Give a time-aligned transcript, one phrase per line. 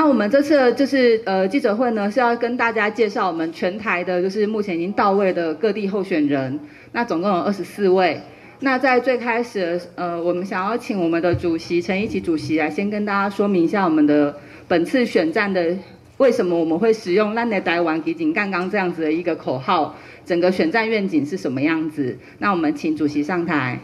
[0.00, 6.58] 那我们这次就是呃记者会呢，是要跟大家介绍我们全台的，就是目前已经到位的各地候选人。
[6.92, 8.18] 那总共有二十四位。
[8.60, 14.34] 那在最开始，呃，我们想要请我们的主席陈一奇主席来先跟大家说明一下我们的
[14.66, 15.76] 本次选战的
[16.16, 19.94] 为什么我们会使用“咱的台湾基进杠杠”这样子的一个口号，
[20.24, 22.16] 整个选战愿景是什么样子？
[22.38, 23.78] 那我们请主席上台。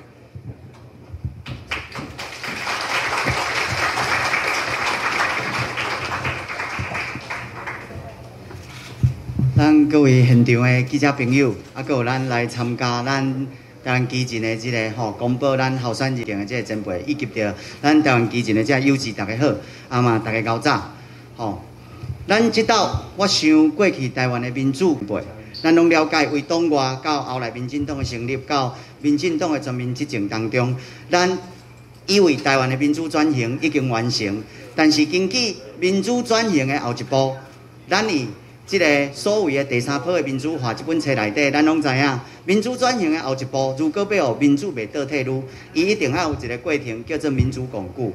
[9.57, 13.47] 咱各位现场的记者朋友，啊，阁有咱来参加咱
[13.83, 19.55] 台湾基进的这个吼、公布咱候选人的这个前辈，以及着咱台湾基进的这个优质，大家好，
[19.89, 20.93] 啊嘛，大家高早，
[21.39, 21.63] 吼、
[22.29, 25.23] 咱即道我想过去台湾的民主辈，
[25.63, 30.77] 咱拢了解为党外到后来民进党的成立，到民进党的全面执政当中，
[31.11, 31.39] 咱
[32.07, 37.35] 以为台湾的民主转型已经完成，但是根据民主转型的后一步，
[37.89, 38.29] 咱以
[38.67, 48.13] 即个所谓的第三波的民主化即本册内底，咱拢知影，民主转型的后一步，如果要让民主袂倒退路，伊一定要有一个过程，叫做民主巩固。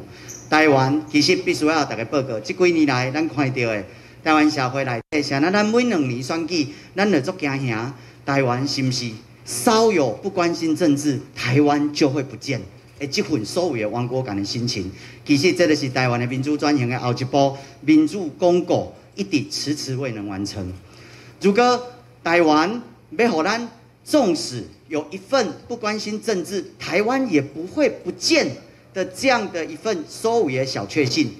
[0.49, 3.83] 台湾其实必须要大家报告，即几年来咱看到的
[4.21, 7.93] 台湾社会内底，像咱每两年选举，咱就足惊吓，
[8.25, 9.09] 台湾是不是
[9.45, 12.59] 稍有不关心政治，台湾就会不见？
[12.99, 14.91] 诶，这份所谓的亡国感的心情，
[15.25, 18.91] 其实这就是台湾的民主转型的后一步，民主巩固。
[19.15, 20.71] 一直迟迟未能完成。
[21.41, 21.87] 如果
[22.23, 22.81] 台湾
[23.17, 23.69] 要让咱，
[24.03, 28.47] 纵使有一份不关心政治，台湾也不会不见
[28.93, 31.31] 的这样的一份所谓的小确幸。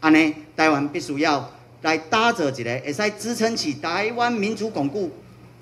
[0.00, 1.50] 安尼，台湾必须要
[1.82, 5.10] 来搭着一个会使支撑起台湾民主巩固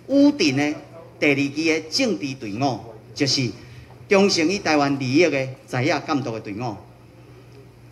[0.07, 0.75] 屋顶的
[1.19, 2.79] 第二支的政治队伍，
[3.15, 3.51] 就是
[4.09, 6.77] 忠诚于台湾利益的在野监督的队伍。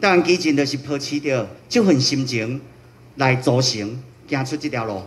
[0.00, 2.60] 台湾基进就是抱持着这份心情。
[3.18, 5.02] 来组成，行出这条路，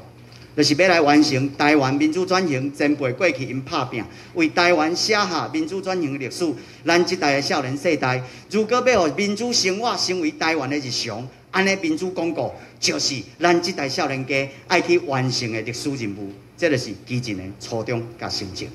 [0.55, 2.73] 就是要来完成台湾民主转型。
[2.73, 4.03] 前辈过去因拍拼，
[4.33, 6.45] 为台湾写下民主转型的历史。
[6.85, 16.31] 咱这代的少年世代，如果要让民主生活成为台湾的日常，安尼民主巩固，就是咱这代少年家爱去完成的历史任务。
[16.57, 18.69] 这就是基进的初衷甲心情。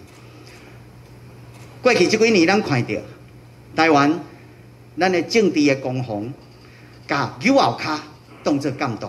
[1.82, 2.94] 过去这几年，咱看到
[3.76, 4.18] 台湾，
[4.98, 6.32] 咱的政治的攻防，
[7.06, 8.02] 甲右后卡
[8.42, 9.08] 当作监督。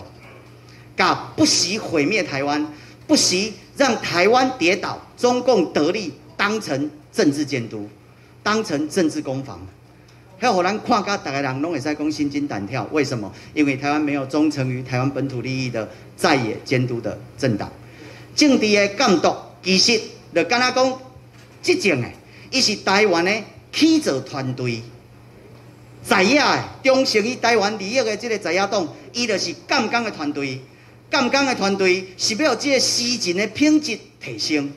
[1.36, 2.66] 不惜毁灭台湾，
[3.06, 7.88] 不惜让台湾跌倒，中共得利，当成政治监督，
[8.42, 9.60] 当成政治攻防，
[10.38, 12.88] 还有咱看，大家人拢会使讲心惊胆跳。
[12.90, 13.32] 为什么？
[13.54, 17.70] 因为台湾没有忠诚于台湾本土利益的在野监督的政党，
[18.34, 20.00] 政治的监督，其实
[20.34, 20.98] 就敢若讲
[21.62, 22.08] 执政的，
[22.50, 23.32] 伊是台湾的
[23.72, 24.82] 起造团队，
[26.02, 30.60] 在野的忠诚于台湾利益的这个在野党，伊就是杠杠的团队。
[31.10, 34.70] 杠杠的团队是要这个施政的品质提升，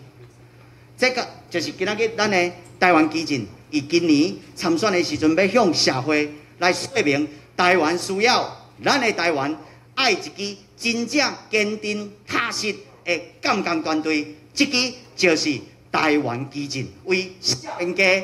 [0.98, 7.28] 这个就是今仔日咱的台湾基金，以今年参选的时阵要向社会来说明，
[7.58, 9.56] 台湾需要咱的台湾
[9.96, 15.60] 爱一支真正坚定踏实的杠杠团队，这支就是
[15.92, 16.90] 台湾基金。
[17.04, 18.24] 为少年家，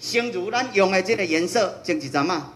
[0.00, 2.52] 正如咱用的这个颜色，前一阵啊，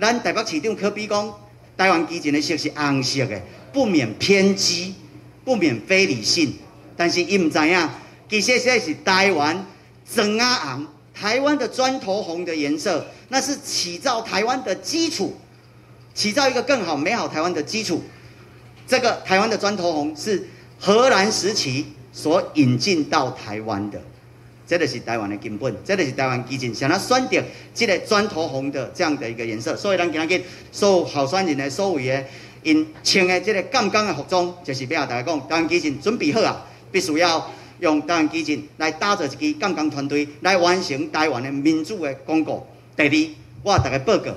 [0.00, 1.32] 咱台北市长可比讲，
[1.76, 3.40] 台湾基金的色是红色的。
[3.72, 4.94] 不免偏激，
[5.44, 6.54] 不免非理性，
[6.96, 7.88] 但是伊唔知影，
[8.28, 9.66] 其实这是台湾
[10.14, 15.36] 砖仔红，台湾的砖头红的颜色，那是起造台湾的基础，
[16.14, 18.02] 起造一个更好美好台湾的基础。
[18.86, 20.46] 这个台湾的砖头红是
[20.78, 24.00] 荷兰时期所引进到台湾的，
[24.66, 27.42] 这个是台湾的根本，这个是台湾基进想要选择
[27.74, 30.42] 这个砖头红的这样的一个颜色，所以咱今日
[30.72, 32.24] 所有候选人的所谓的。
[32.62, 42.66] 因穿的这个杠杠的服装，就是要大家讲，台湾基进准备好啊，必须要用台湾基进来搭着一支杠杠团队，来完成台湾的民主的巩固。
[42.96, 43.30] 第二，
[43.62, 44.32] 我大家报告，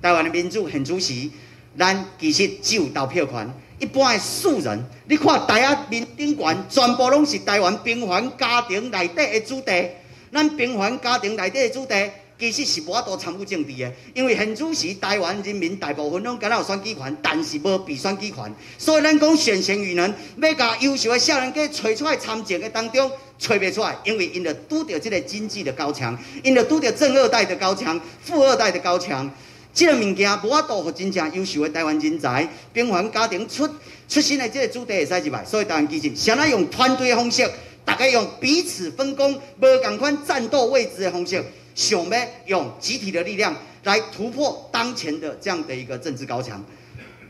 [0.00, 1.32] 台湾的民主现主席，
[1.76, 3.50] 咱其实只有投票权。
[3.80, 9.88] 一般的素人，你看台下面顶悬，全部拢是台湾平凡家庭内底的子弟，
[10.32, 11.94] 咱平凡家庭内底的子弟。
[12.38, 29.28] 其实是无法度参与政治的，因为现主席台湾人民大部分拢敢若有选举权，但是无被选举权，所以咱讲选贤与能，要甲优秀的少年家找出来参政的当中找不出来，因为因着拄着这个经济的高墙，因着拄着正二代的高墙、富二代的高墙，
[29.74, 33.68] 这个物件无法度互真正优秀的台湾人才、平凡家庭出
[34.08, 37.50] 出身的这个子弟会使入来，所以台湾基进想要用团队方式，
[37.84, 41.44] 大家用彼此分工、无共款战斗位置的方式。
[41.78, 43.54] 想要用集体的力量
[43.84, 46.60] 来突破当前的这样的一个政治高墙，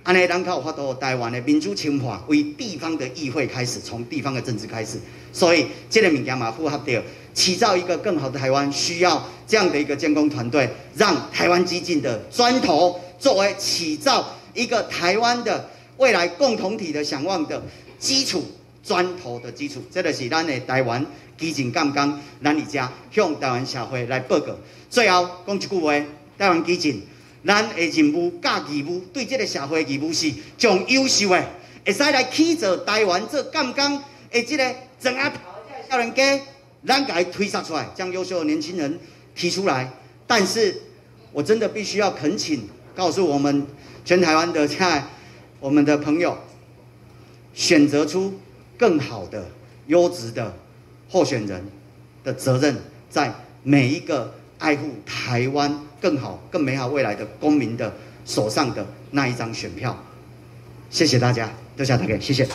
[0.03, 4.99] 安尼咱才有法度台湾的民主深化，为地方的议会开始，从地方的政治开始。
[5.35, 7.03] 所以这个物件嘛，符合到
[7.35, 10.67] 起造一个更好的台湾，需要这样的一个监工团队，
[10.97, 15.69] 让台湾激进的砖头作为起造一个台湾的
[15.99, 17.63] 未来共同体的想望的
[17.99, 18.43] 基础，
[18.89, 19.83] 砖头的基础。
[19.93, 21.05] 这个是咱的台湾
[21.37, 24.57] 基进刚刚咱而家向台湾社会来报告。
[24.89, 25.93] 最后讲一句话，
[26.39, 27.03] 台湾基进。
[27.47, 31.45] 咱的任务、甲义务，对这个社会义务是将优秀的，
[31.87, 33.97] 会使来起造台湾做刚刚
[34.31, 35.39] 的这个砖仔头
[35.69, 36.45] 的少年家，
[36.85, 38.99] 咱给他推杀出来，将优秀的年轻人
[39.37, 39.91] 提出来。
[40.27, 40.83] 但是，
[41.33, 43.67] 我真的必须要恳请告诉我们
[44.05, 45.05] 全台湾的在
[45.61, 46.37] 我们的朋友，
[47.55, 48.35] 选择出
[48.79, 49.45] 更好的、
[49.89, 50.55] 优质的
[51.11, 51.63] 候选人
[52.25, 52.77] 的责任，
[53.11, 55.81] 在每一个爱护台湾。
[56.01, 57.93] 更好、更美好未来的公民的
[58.25, 59.99] 手上的那一张选票，
[60.91, 62.47] 谢谢大家，多谢大家，谢谢。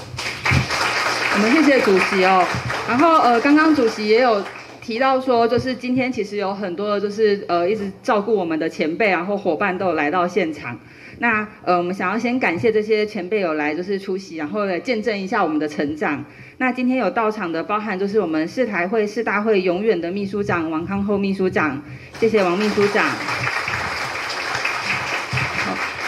[1.34, 2.48] 我们谢谢主席哦。
[2.88, 4.42] 然后呃，刚刚主席也有
[4.84, 10.78] 提到说，就是今天其实有很多的就是呃一直照顾我们的前辈，然后伙伴都有来到现场。
[11.20, 16.26] 那呃，我们想要先感谢这些前辈有来就是出席，然后来见证一下我们的成长。
[16.58, 21.82] 那今天有到场的，包含就是我们市台会、市大会永远的秘书长王康厚秘书长，
[22.20, 23.06] 谢谢王秘书长。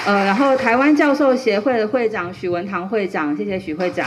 [0.05, 4.05] 呃，然后台湾教授协会的会长许文堂会长，谢谢许会长。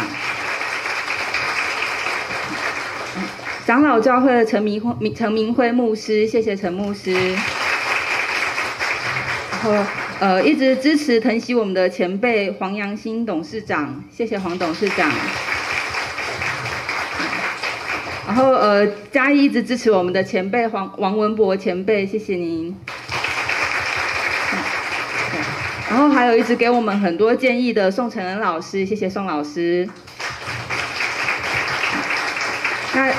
[3.68, 7.12] 长老教会的陈明辉陈明辉牧师，谢谢陈牧师。
[9.52, 9.74] 然后
[10.20, 15.12] 呃，一直支持疼惜我们的前辈黄杨新董事长，谢谢黄董事长。
[18.26, 22.74] 然后呃，嘉义一直支持我们的前辈黄王文博前辈，谢谢您。
[25.90, 29.86] 然后还有一直给我们很多建议的宋承恩老师，谢谢宋老师。
[32.94, 33.12] 那，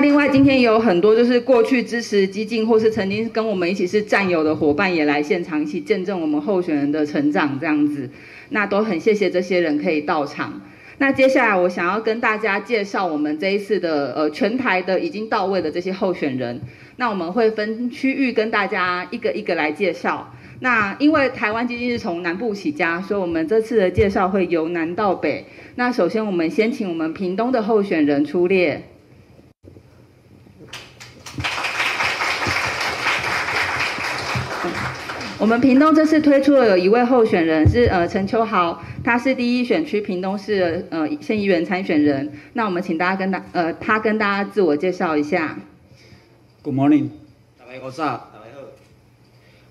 [0.00, 8.08] 另外今天也有很多就是过去支持基进或是曾经跟我们一起是战友的伙伴也来现场一起见证我们候选人的成长这样子，
[8.50, 10.60] 那都很谢谢这些人可以到场。
[10.98, 16.60] 那接下来我想要跟大家介绍我们这一次的呃全台的已经到位的这些候选人。
[16.96, 20.32] 那我们会分区域跟大家一个一个来介绍。
[20.60, 25.44] 那因为台湾基进是从南部起家，所以我们这次的介绍会由南到北。
[25.76, 28.82] 那首先我们先请我们屏东的候选人出列。
[35.40, 42.32] 我们屏东这次推出了有一位候选人是呃陈秋豪，他是第一选区屏东市的呃县议员参选人。
[42.54, 45.56] 那我们请大家跟大呃他跟大家自我介绍一下。
[46.62, 47.10] Good morning，
[47.56, 48.62] 大家好，大家好，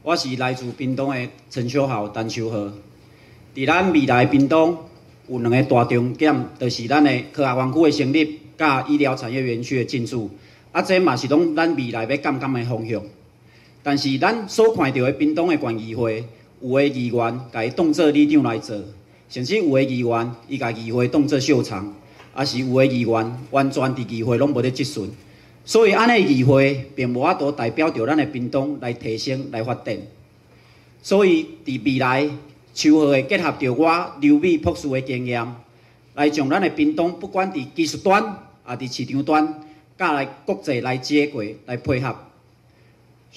[0.04, 2.72] 我是来自屏东的陈秋豪，陈秋豪。
[3.54, 4.78] 在咱未来屏东
[5.28, 10.32] 有两个大重点，就是咱的科学园区的成立，加医疗产业园区的进驻。
[10.72, 13.02] 啊，这嘛是拢咱未来要干干的方向。
[13.88, 16.22] 但是咱所看到的屏东的县议会，
[16.60, 18.78] 有的议员甲伊当做里长来做，
[19.30, 21.94] 甚至有的议员伊甲议会当做秀场，
[22.38, 25.10] 也是有的议员完全伫议会拢无咧质询。
[25.64, 29.98] 所以安尼议会并无法度代表着咱的屏东来提升来发展。
[31.02, 32.30] 所以伫未来，
[32.74, 35.48] 秋豪会结合着我留美博士的经验，
[36.16, 38.22] 来将咱的屏东不管伫技术端，
[38.66, 39.62] 啊伫市场端，
[39.98, 42.14] 甲来国际来接轨来配合。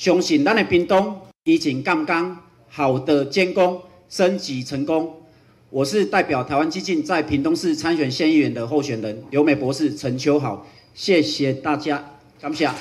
[0.00, 1.14] 相信咱的屏东
[1.45, 2.35] 已经刚刚
[2.71, 3.78] 好的监工
[4.09, 5.14] 升级成功。
[5.69, 12.02] 我是代表台湾基金在屏东市参选县议员的候选人刘美博士陈秋豪，谢谢大家，
[12.40, 12.66] 感谢。
[12.66, 12.75] 好，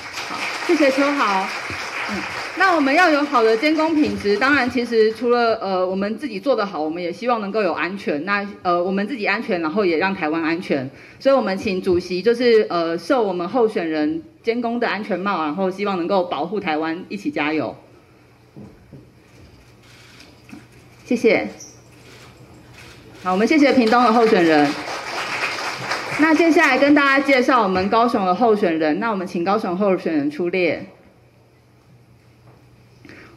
[0.66, 1.46] 谢谢秋豪。
[2.56, 8.24] 那我们要有好的监工品质，当然其实除了呃我们自己做得好，我们也希望能够有安全。
[8.24, 10.90] 那呃我们自己安全，然后也让台湾安全。
[11.18, 14.22] 所以我们请主席就是呃受我们候选人。
[14.42, 17.76] 监工的安全帽，然后希望能够保护台湾，一起加油。
[21.04, 21.46] 谢谢。
[23.22, 24.66] 好，我们谢谢屏东的候选人。
[26.20, 28.98] 那接下来跟大家介绍我们高雄的候选人。
[28.98, 30.86] 那我们请高雄候选人出列。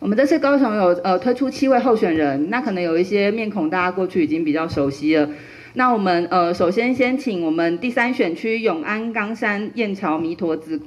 [0.03, 5.29] 我们这次高雄有呃推出七位候选人，那可能有一些面孔大家过去已经比较熟悉了。
[5.75, 10.77] 那我们呃首先先请我们第三选区永安冈山燕巢弥陀子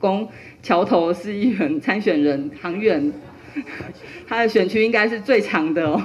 [0.00, 0.28] 宫
[0.60, 3.12] 桥头市议员参选人唐远，
[4.26, 6.02] 他的选区应该是最长的哦。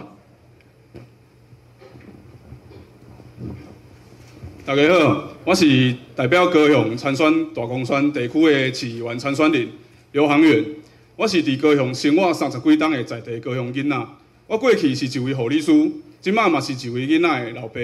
[4.63, 9.69] 大家好，我是代表高雄参选大公山地区的市议员参选人
[10.11, 10.63] 刘航远，
[11.19, 14.07] 我是伫高雄生活三十几冬的在地高雄囡仔。
[14.47, 15.69] 我过去是一位护理师，
[16.21, 17.81] 即马嘛是一位囡仔的老爸。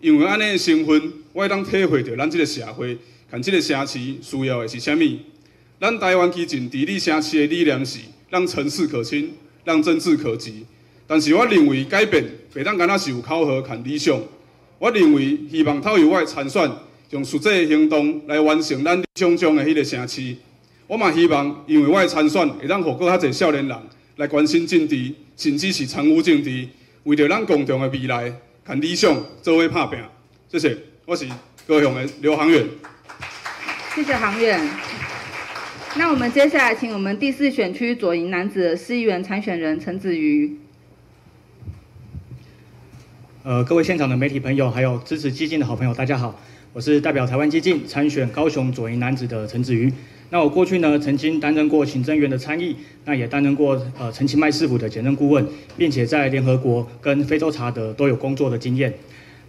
[0.00, 1.00] 因为安尼的身份，
[1.32, 2.98] 我会当体会到咱这个社会，
[3.30, 4.98] 看这个城市需要的是啥物。
[5.80, 10.66] 咱台湾基进治理城市的理念是让城市可亲，让政治可及。
[11.06, 14.20] 但是我认为改变袂当干那是有考核看理想。
[14.80, 16.68] 我认为希望透过我的参选，
[17.10, 20.34] 用实际的行动来完成咱理想中的迄个城市。
[20.86, 23.76] 我嘛希望，因为我的参选会当互搁较侪少年人
[24.16, 26.68] 来关心政治，甚至是参与政治，
[27.04, 28.30] 为着咱共同的未来，
[28.62, 29.98] 看理想做伙拍拼。
[30.50, 30.76] 谢谢，
[31.06, 31.26] 我是
[31.66, 32.66] 高雄的刘航远。
[33.94, 34.60] 谢谢航远。
[35.96, 40.58] 那我们接下来请我们第四选区左营男子的市议员参选人陈子瑜。
[43.42, 46.38] 呃，各位现场的媒体朋友，还有支持基进的好朋友，大家好，
[46.74, 49.90] 我是代表台湾基进参选高雄左营男子的陈子瑜。
[50.30, 58.92] 那我过去呢，曾经担任过行政院的参议，那也担任过呃陈其迈市府的检政顾问，并且在联合国跟非洲查德都有工作的经验。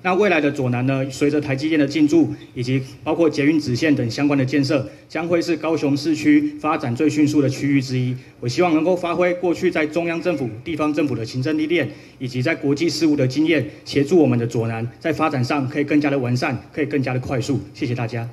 [0.04, 8.16] 那未来的左南呢，随着台积电的进驻，以及包括捷运子线等相关的建设，将会是高雄市区发展最迅速的区域之一。
[8.40, 11.90] 我希望能够发挥过去在中央政府、地方政府的行政历练，
[12.20, 17.60] 以及在国际事务的经验，协助我们的左南在发展上可以更加的完善，可以更加的快速。
[17.74, 18.30] 谢谢大家。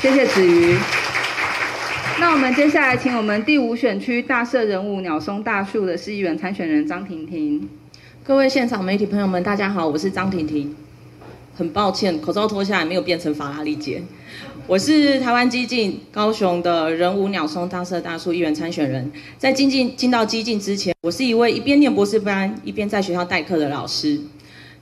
[0.00, 0.74] 谢谢子瑜。
[2.20, 7.68] 那我们接下来请我们第五选区大社人物鸟松大树的市议员参选人张婷婷。
[8.22, 10.74] 各位现场媒体朋友们，大家好，我是张婷婷。
[11.56, 14.00] 很抱歉，口罩脱下来没有变成法拉利姐。
[14.68, 19.10] 我是台湾基进高雄的人物鸟松大社大树议员参选人。
[19.36, 24.20] 在进进进到基进之前，我是一位一边念博士班一边在学校代课的老师。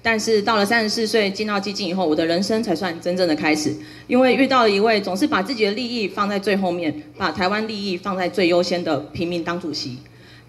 [0.05, 3.73] 但是到了三十四岁进到基进以后，我的人生才算真正的开始。
[4.09, 9.99] 因为遇到了一位总是把自己的利益放在最后面，把台湾利益放在最优先的平民党主席。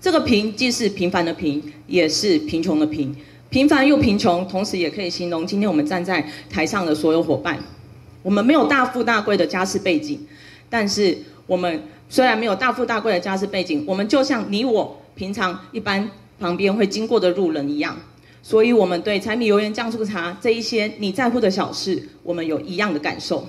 [0.01, 3.15] 这个平既是平凡的平，也是贫穷的贫，
[3.49, 7.59] 平凡又贫穷，同时也可以形容今天我们站在台上的所有伙伴。
[8.23, 10.19] 我们没有大富大贵的家世背景，
[10.69, 17.95] 但是我们虽然没有大富大贵的家世背景，我们就像你我平常一般旁边会经过的路人一样，
[18.43, 23.47] 所以我们对柴米油盐酱醋茶这一些你在乎的小事，我们有一样的感受。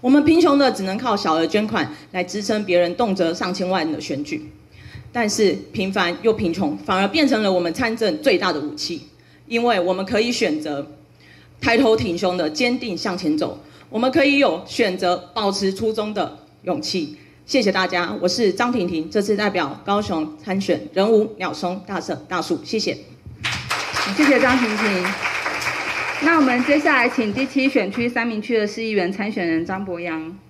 [0.00, 4.50] 我们贫穷的只能靠小额捐款来支撑别人动辄上千万的选举。
[5.12, 9.02] 但是平凡又贫穷，反而变成了我们参政最大的武器，
[9.46, 10.84] 因为我们可以选择
[11.60, 17.16] 抬头挺胸的坚定向前走，我们可以有选择保持初衷的勇气。
[17.46, 23.13] 谢谢大家，我是张婷婷，这次代表高雄参选人无鸟松大社大树，谢谢。
[24.12, 25.04] 谢谢张婷婷。
[26.22, 30.43] 那我们接下来请第七选区三民区的市议员参选人张博洋。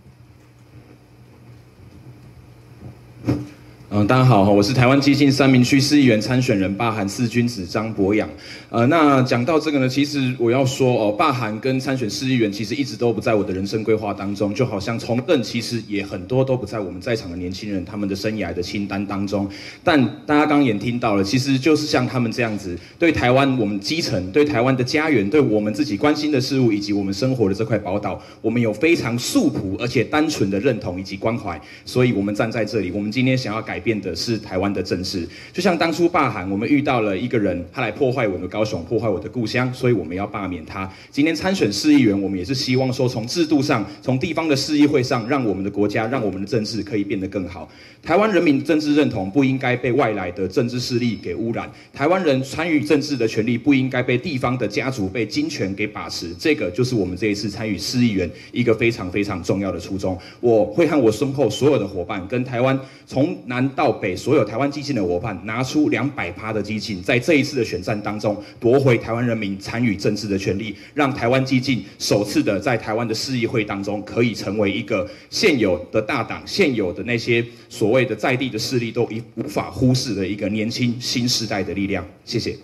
[3.96, 8.28] 嗯，大家好，我是台湾基进三民区市议员参选人罢韩四君子张博洋。
[8.68, 19.48] 呃，那讲到这个呢，其实我要说哦，罢韩跟参选市议员其实一直都不在我的人生规划当中，就好像从政其实也很多都不在我们在场的年轻人他们的生涯的清单当中。
[19.84, 40.90] 但大家刚刚也听到了，其实就是像他们这样子，对台湾我们基层，对台湾的家园，对我们自己关心的事物以及我们生活的这块宝岛，我们有非常素朴而且单纯的认同以及关怀，所以我们站在这里，我们今天想要改变的是台湾的政治，就像当初罢韩，我们遇到了一个人，他来破坏我们的高雄，破坏我的故乡，所以我们要罢免他。
[41.10, 47.70] 今天参选市议员，我们也是希望说，从制度上，从地方的市议会上，让我们的国家，让我们的政治可以变得更好。
[48.02, 56.34] 台湾人民政治认同不应该被外来的政治势力给污染，台湾人参与政治的权利不应该被地方的家族、被金权给把持。
[56.38, 60.18] 这个就是我们这一次参与市议员一个非常非常重要的初衷。
[60.40, 64.14] 我会和我身后所有的伙伴，跟台湾从南到北。
[64.16, 82.07] 所有台湾基进的伙伴拿出两百趴的基进，在这一次的选战当中夺回台湾人民参与政治的权利，让台湾基进首次的在台湾的市议会当中可以成为一个现有的大党、现有的那些所谓的在地的势力都已无法忽视的一个年轻新时代的力量。
[82.25, 82.57] 谢谢，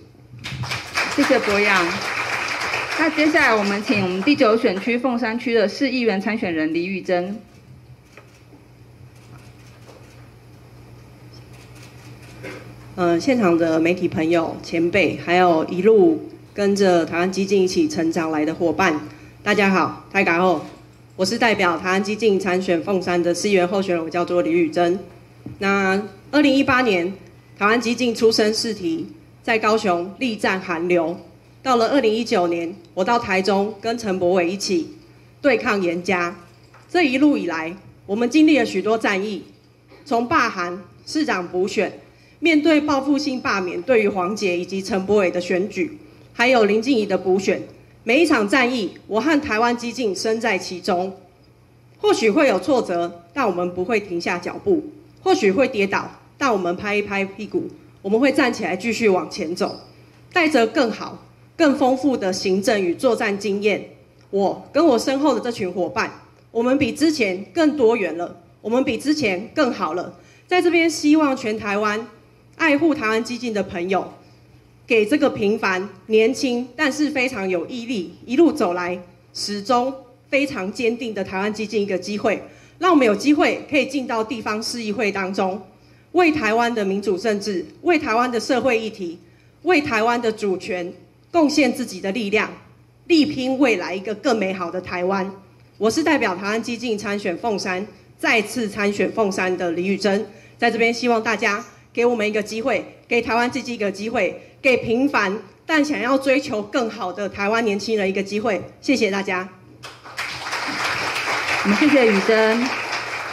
[1.15, 1.87] 谢谢博洋。
[2.99, 7.39] 那接下来我们请我们第九选区凤山区的市议员参选人李宇珍。
[12.97, 19.01] 呃，现场的媒体朋友、前辈，还有一路跟着台湾基进一起成长来的伙伴，
[19.45, 20.67] 大家好，大家好，
[21.15, 24.99] 我是代表台湾基进参选凤山的市议员候选人，我叫做李宇珍。
[25.61, 27.15] 那二零一八年，
[27.57, 29.07] 台湾基进出身四体，
[29.41, 31.17] 在高雄力战韩流。
[31.63, 34.97] 到了二零一九年，我到台中跟陈柏伟一起
[35.41, 36.37] 对抗严家。
[36.89, 39.45] 这一路以来，我们经历了许多战役，
[40.05, 41.93] 从罢韩、市长补选。
[42.43, 45.99] 面对报复性罢免，对于黄捷以及陈柏伟的选举，
[46.33, 47.63] 还有林静怡的补选，
[48.03, 51.15] 每一场战役，我和台湾激进身在其中。
[51.99, 54.81] 或许会有挫折，但我们不会停下脚步；
[55.23, 57.69] 或许会跌倒，但我们拍一拍屁股，
[58.01, 59.79] 我们会站起来继续往前走，
[60.33, 61.27] 带着更好、
[61.59, 63.91] 更丰富的行政与作战经验。
[64.31, 66.11] 我跟我身后的这群伙伴，
[66.51, 70.15] 我们比之前更多元了，我们比之前更好了。
[70.47, 72.09] 在这边，希望全台湾
[72.61, 74.07] 爱护台湾基进的朋友，
[74.87, 79.01] 给这个平凡、年轻但是非常有毅力，一路走来
[79.33, 79.91] 始终
[80.29, 82.43] 非常坚定的台湾基进一个机会，
[82.79, 85.59] 让我们有机会可以进到地方市议会当中，
[86.13, 89.19] 为台湾的民主政治、为台湾的社会议题、
[89.63, 90.93] 为台湾的主权
[91.33, 92.53] 贡献自己的力量，
[93.07, 95.33] 力拼未来一个更美好的台湾。
[95.79, 97.87] 我是代表台湾基进参选凤山，
[98.19, 100.27] 再次参选凤山的李宇珍，
[100.59, 101.65] 在这边希望大家。
[101.93, 108.63] 给我们一个机会，给台湾自己一个机会，给平凡但想要追求更好的台湾年轻人一个机会。
[108.81, 109.49] 谢谢大家。
[111.65, 112.65] 我们谢谢雨珍。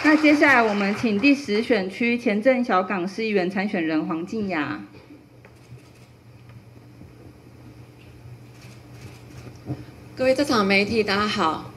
[0.04, 4.82] 那接下来我们请第十选区前镇小港市议员参选人黄静雅。
[10.16, 11.72] 各位在场媒体，大家好，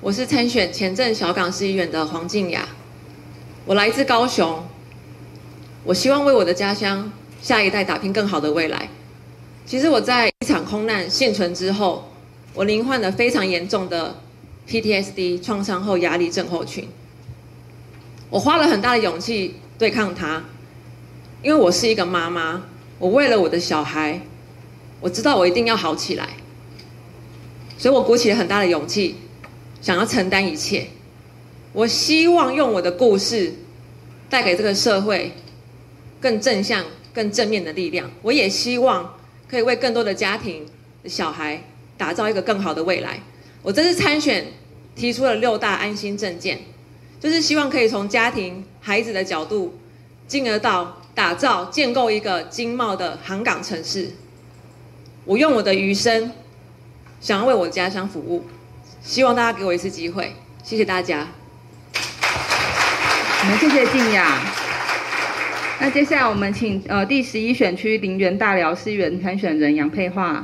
[0.00, 2.66] 我是参选前镇小港市议员的黄静雅，
[3.64, 4.60] 我来自高雄。
[5.88, 8.90] 我希望为我的家乡下一代打拼更好的未来。
[9.64, 12.12] 其实我在一场空难幸存之后，
[12.52, 14.14] 我罹患了非常严重的
[14.68, 16.86] PTSD 创伤后压力症候群。
[18.28, 20.44] 我花了很大的勇气对抗它，
[21.42, 22.64] 因为我是一个妈妈，
[22.98, 24.20] 我为了我的小孩，
[25.00, 26.28] 我知道我一定要好起来，
[27.78, 29.16] 所以我鼓起了很大的勇气，
[29.80, 30.88] 想要承担一切。
[31.72, 33.54] 我希望用我的故事
[34.28, 35.32] 带给这个社会。
[36.20, 38.10] 更正向、更正面的力量。
[38.22, 39.16] 我也希望
[39.48, 40.66] 可以为更多的家庭
[41.06, 41.62] 小孩
[41.96, 43.20] 打造一个更好的未来。
[43.62, 44.46] 我这次参选
[44.94, 46.60] 提出了六大安心政见，
[47.20, 49.78] 就是希望可以从家庭、孩子的角度，
[50.26, 54.10] 进而到打造、建构一个经贸的航港城市。
[55.24, 56.32] 我用我的余生，
[57.20, 58.46] 想要为我的家乡服务。
[59.02, 61.28] 希望大家给我一次机会，谢谢大家。
[63.40, 64.57] 我们谢谢静雅。
[65.80, 70.42] 那接下来我们请呃第十一选区林园大寮市议员参选人杨沛樺。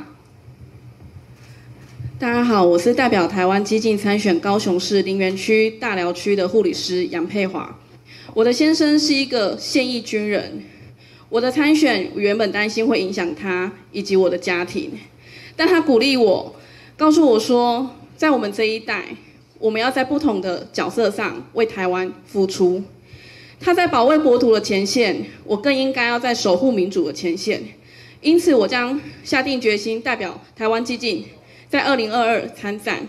[2.20, 7.76] 大家好，我是代表台湾激进参选高雄市林园区大寮区的护理师杨佩华。
[8.32, 10.62] 我的先生是一个现役军人，
[11.28, 14.92] 我的参选原本担心会影响他以及我的家庭，
[15.56, 16.54] 但他鼓励我，
[16.96, 19.04] 告诉我说，在我们这一代，
[19.58, 22.84] 我们要在不同的角色上为台湾付出。
[23.60, 27.62] 他在保卫国土的前线，我更应该要在守护民主的前线。
[28.20, 31.26] 因此，我将下定决心代表台湾激进，
[31.68, 33.06] 在二零二二参战。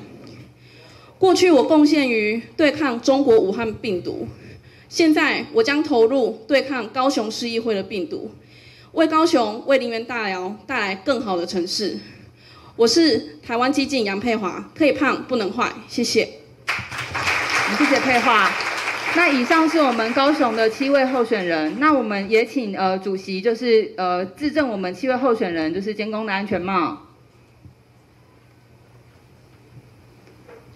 [1.17, 4.27] 过去我贡献于对抗中国武汉病毒，
[4.89, 8.31] 现在我将投入对抗高雄市议会的病毒，
[8.91, 11.97] 为高雄、为林园大寮带来更好的城市。
[12.75, 15.71] 我是台湾激进杨佩华，可以胖不能坏。
[15.87, 16.27] 谢谢。
[17.77, 18.64] 谢谢佩华。
[19.15, 27.01] 那以上是我们高雄的七位候选人，那我们也请呃主席就是呃质证我们七位候选人就是监工的安全帽。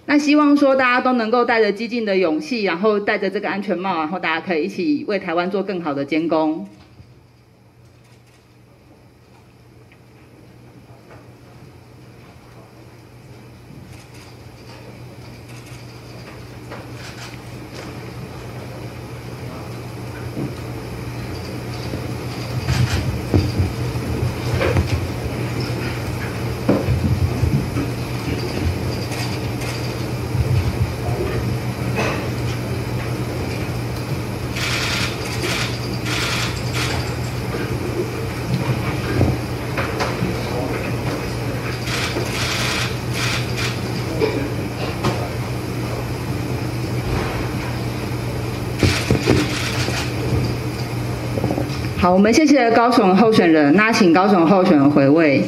[0.05, 6.67] 那希望说大家都能够带着激进的勇气，然后带着这个安全帽，然后大家可以一起为台湾做更好的监工。
[52.11, 55.43] 我们谢谢高雄候选人，那请高雄候选人回位。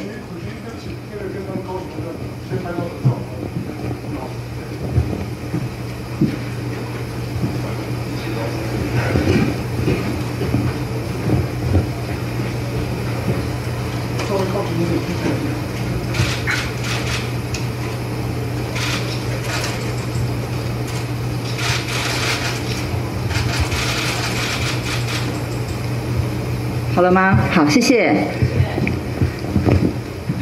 [27.02, 27.36] 好了吗？
[27.50, 28.14] 好，谢谢。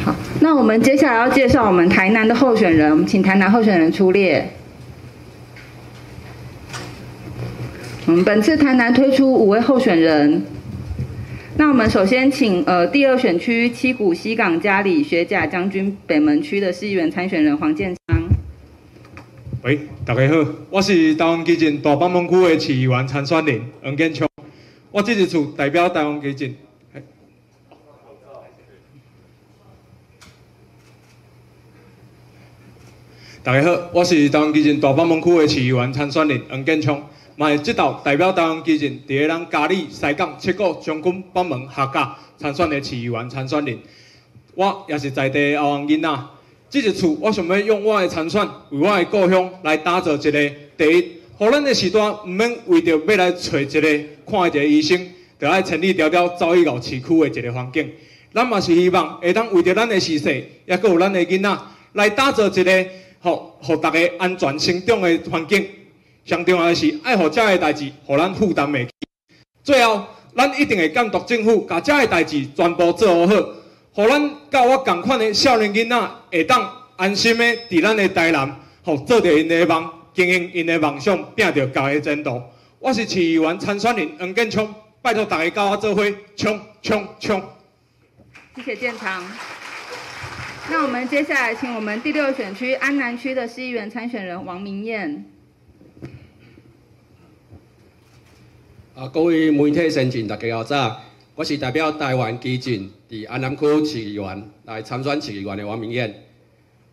[0.05, 4.47] 好，那我们接下来要介绍我们台南的候选人，我们请台南候选人出列。
[8.05, 10.43] 我们本次台南推出五位候选人。
[11.57, 18.21] 那我们首先请呃第二选区七股西港嘉里学甲将军北门区的市议员参选人黄建昌。
[19.63, 24.29] 喂，大家好，我是台湾基进大板门区的市议员参选人黄建昌，
[24.91, 26.57] 我这一次代表台湾基进。
[33.41, 37.07] 大家好，我是台湾基进大板门区的市议员参选人黄建昌。
[37.37, 43.79] 嘛是，这道代表台湾基进，伫个咱嘉义、西港、七股、将军、板门、学甲参选的市议员参选人，
[44.55, 46.23] 我也是在地后巷囡仔。
[46.69, 50.31] 这一次，我想要用我的参选，为我的故乡来打造一个
[50.77, 53.81] 第一，互咱的时段毋免为着要来找一个
[54.29, 57.91] 看一个医生，就爱千里迢迢走去到市区的一个环境。
[58.31, 61.57] 咱嘛是希望会当为着咱的时势，也阁有咱的囡仔，
[61.93, 62.85] 来打造一个
[63.21, 65.67] 互互大家安全成长的环境。
[66.25, 68.91] 上重要的是，爱互遮的代志，互咱负担袂起。
[69.63, 70.05] 最后，
[70.37, 73.45] 咱一定会监督政府，把遮的代志全部做好好，
[73.93, 82.41] 互咱甲我共款的少年囡仔会当安心的伫咱的台南，吼做着因的梦，经营因的梦想，拼着家的前途。
[82.79, 86.03] 我是市议员参选人黄建昌，拜托大家跟我做伙，
[86.35, 87.41] 冲冲冲！
[88.57, 89.23] 谢谢建昌。
[90.69, 95.25] 那我们接下来请我们第六选区安南区的市议员参选人王明燕。
[98.95, 101.01] 啊，各位媒体先进，大家好早，
[101.35, 106.11] 我是代表台湾基进伫安南区市议员来参选市议员的王明谚。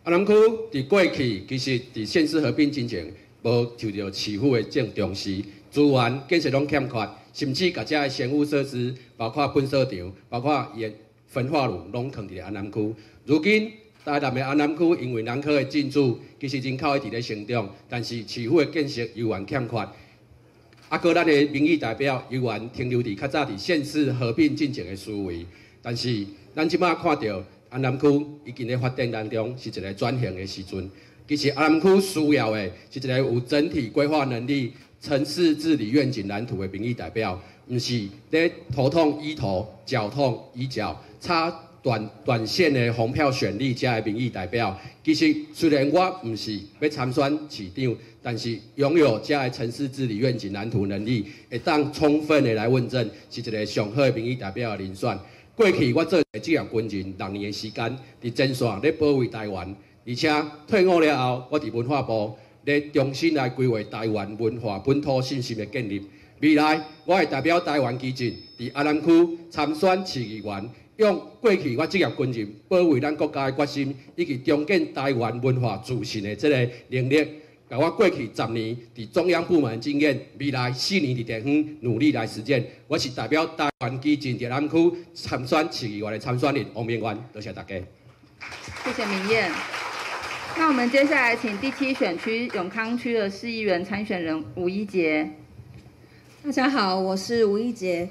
[0.03, 3.05] 安南区伫过去其实伫县市合并之前，
[3.43, 10.89] 无受到市府的正重视，资源建设拢欠缺，甚至甲遮个先务设施，包括喷射场，包括伊
[11.27, 12.95] 焚化炉，拢囥伫安南区。
[13.25, 13.71] 如今
[14.05, 19.75] 台南的安南区因为人口的进驻，其实人口一直在成长，但是市府的建设依然欠缺。
[20.87, 25.45] 啊，阁咱的民意代表依然停留伫较早伫县市合并进程的思维，
[25.83, 28.07] 但是咱即摆看到安南区
[28.45, 30.89] 已经在发展当中，是一个转型的时阵。
[31.27, 44.77] 其实安南区需要的是一个有整体规划能力、城市治理愿景蓝图的民意代表，毋是咧头痛医头、脚痛医脚、差短短线的红票选力加的民意代表。
[45.03, 47.95] 其实虽然我毋是要参选市长。
[48.21, 55.17] 但是拥有这个城市治理愿景蓝图能力，会当充分的来问政，是一个上好的民意代表的人选。
[55.59, 57.83] 过去我做职业军人六年的时间，
[58.23, 59.75] 伫前线咧保卫台湾，
[60.07, 60.33] 而且
[60.65, 66.01] 退伍了后，我伫文化部咧重新来规划台湾文化本土信息的建立。
[66.39, 76.55] 未来我会代表台湾基进伫安南区参选市议员，用过去我职业军人保卫咱国家的决心，以及重建台湾文化自信的这个
[76.87, 77.27] 能力。
[77.69, 82.65] 把我过去十年伫中央部门经验，未来四年伫地方努力来实践。
[82.87, 87.75] 我是代表台湾基进台南区参选市议员的参选人王明谚，多谢大家。
[88.83, 89.51] 谢谢明燕。
[90.57, 95.29] 那我们接下来请第七选区永康区的市议员参选人吴一杰。
[96.43, 98.09] 大家好，我是吴一杰，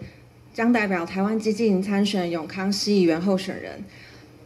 [0.55, 3.83] 将代表台湾基进参选永康市议员候选人。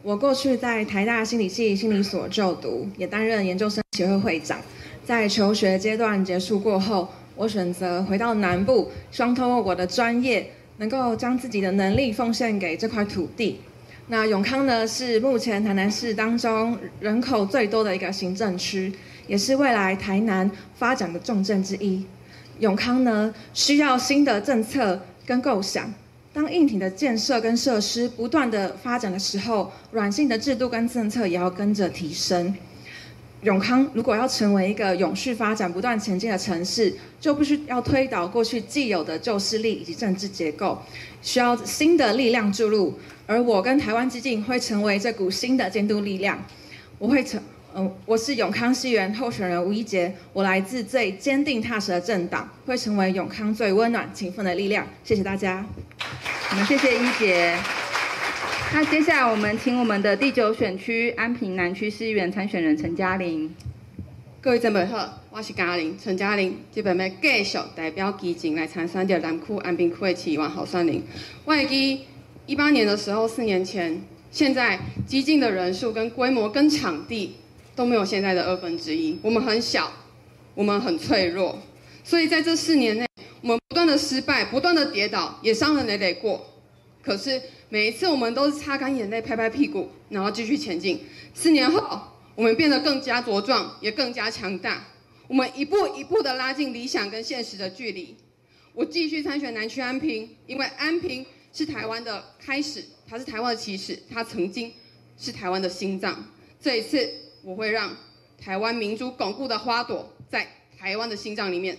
[0.03, 4.59] 我过去在台大心理系心理所就读，也担任研究生协会会长。
[5.13, 13.61] 在求学阶段结束过后，我选择回到南部，希望通过我的专业，能够将自己的能力奉献给这块土地。
[14.07, 18.91] 那永康呢，是目前台南市当中人口最多的一个行政区，
[19.27, 22.07] 也是未来台南发展的重镇之一。
[22.61, 25.93] 永康呢，需要新的政策跟构想。
[26.33, 32.55] 当硬体的建设跟设施不断的发展的时候，软性的制度跟政策也要跟着提升。
[33.43, 40.81] 永康如果要成为一个永续发展、不断前进的城市，就必须要推倒过去既有的旧势力以及政治结构，
[41.21, 42.97] 需要新的力量注入。
[43.27, 46.41] 而我跟台湾基进会成为这股新的监督力量。
[46.99, 47.43] 我会成，
[47.75, 54.87] 嗯，我是永康市议员候选人吴一洁，我来自最坚定踏实的政党，会成为永康最温暖勤奋的力量。
[55.03, 55.67] 谢谢大家。
[56.51, 57.59] 我们谢谢一杰。
[58.75, 63.55] 那接下来我们请我们的第九选区安平南区市议员参选人陈嘉玲。
[64.41, 71.03] 各位姊妹好，我是嘉玲，陈嘉玲，这边要继续代表基进来参选的南区安平区的市议员候选人。
[71.45, 72.01] 我记
[72.47, 77.35] 一八年的时候，四年前，现在基进的人数跟规模跟场地
[77.77, 79.93] 都没有现在的二分之一，我们很小，
[80.55, 81.59] 我们很脆弱，
[82.03, 83.07] 所以在这四年内，
[83.43, 86.47] 我们不断的失败，不断的跌倒，也伤痕累累过。
[87.03, 91.01] 可是每一次我们都是擦干眼泪、拍拍屁股，然后继续前进。
[91.35, 92.01] 四年后，
[92.35, 94.85] 我们变得更加茁壮，也更加强大。
[95.27, 98.15] 我们一步一步的拉近理想跟现实的距离。
[98.75, 104.73] 我继续参选南区安平，因为安平是台湾的开始，它是台湾的起始，它曾经
[105.19, 106.25] 是台湾的心脏。
[106.61, 107.13] 这一次，
[107.43, 107.97] 我会让
[108.41, 110.47] 台湾民主巩固的花朵在
[110.79, 111.77] 台湾的心脏里面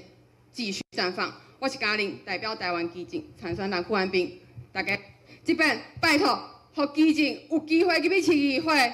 [0.51, 1.33] 继续绽放。
[1.59, 4.39] 我是嘉玲，代表台湾基进参选南区安平，
[4.71, 4.97] 大家
[5.43, 6.39] 这边拜托，
[6.73, 8.93] 让基进有机会去市议会，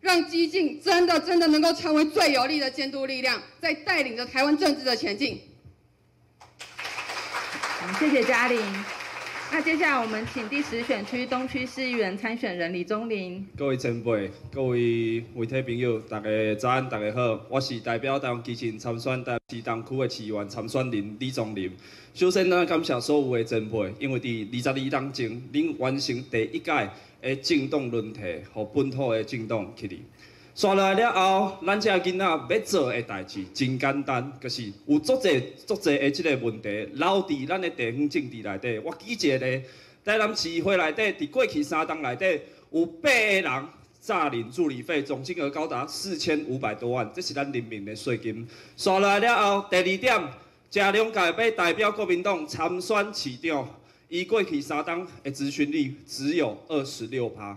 [0.00, 5.40] 让基进真的真的能够成为最有力的监督力量，在带领着台湾政治的前进。
[7.98, 8.58] 谢谢嘉玲。
[9.50, 13.46] 那接下来我们请第十选区东区市议员参选人李宗麟。
[13.54, 21.76] 各位前辈、各位媒体朋友，大家早安，大家好，我是代表台湾基进参选台北市东区的市议员参选人李宗麟。
[22.14, 26.90] 首先呢，感谢所有的前辈，因为伫二十二当中，恁完成第一届
[27.22, 28.20] 的政党轮替，
[28.52, 30.02] 和本土的政党去哩。
[30.54, 38.78] 刷来了后，咱遮囡仔要做的代志真简单，就是有足侪足侪的即个问题，留伫咱的地方政治内底。
[38.84, 39.62] 我举一个例，
[40.04, 42.38] 在咱市会内底，伫过去三档内底，
[42.72, 43.64] 有八个人
[44.02, 48.46] 诈领助理费，总金额高达四千五百多万，这是咱人民的税金。
[48.76, 50.20] 刷来了后，第二点，
[50.72, 53.68] 这两届要代表国民党参选市长，
[54.08, 57.54] 伊过去三党诶咨询率只有二十六趴，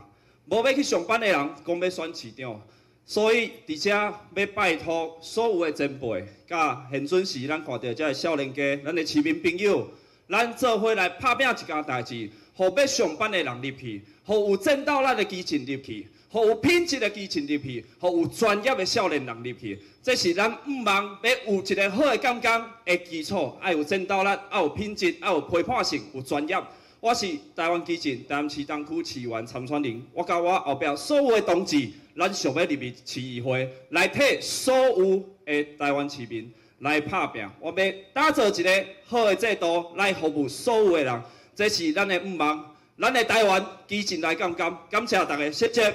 [0.50, 2.62] 无要去上班诶人讲要选市长。
[3.06, 9.88] 所以，伫遮要拜托所有诶前辈，甲现阵时咱看到遮个少年家，咱诶市民朋友，
[10.28, 26.58] 咱做伙来拍拼一件代志，互要上班的人入去，互有争到咱的基进入去，互有品质的基进入去，互有专业的少年人入去，这是咱毋茫要有一个好的感觉的基础，爱有战斗力，爱有品质，爱有批判性，有专业。
[27.02, 31.90] 我是台湾基进台南市东区市议员参选人，我甲我后壁所有的同志。
[32.18, 37.46] 咱想要入去市议会，来替所有的台湾市民来拍拼。
[37.60, 41.22] 我要打造一个好的制度来服务所有的人，
[41.56, 42.76] 这是咱的愿望。
[43.00, 45.94] 咱的台湾基情来干干，感谢大家，谢谢。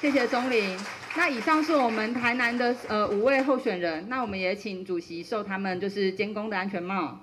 [0.00, 0.76] 谢谢总理。
[1.16, 7.18] 那以上是我们台南的呃五位候选人，那我们也请主席授他们就是监工的安全帽。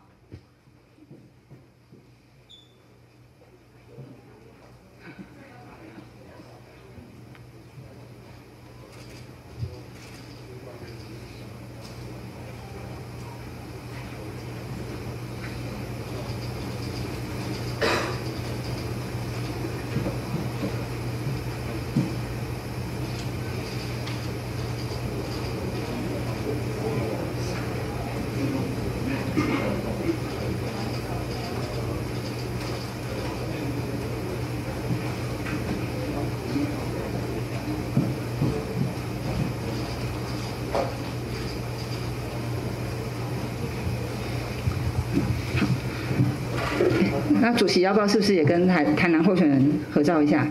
[47.45, 50.47] 那主席要不要是不是也跟台台南候选人合照一下？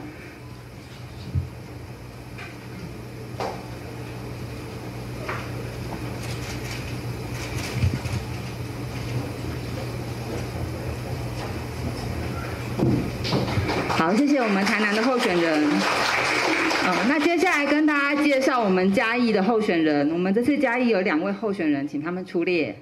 [13.89, 15.65] 好，谢谢我们台南的候选人。
[15.65, 20.11] 嗯，那接下来跟大家介绍我们嘉义的候选人。
[20.13, 22.77] 我们这次嘉义有两位候选人，请他们出列。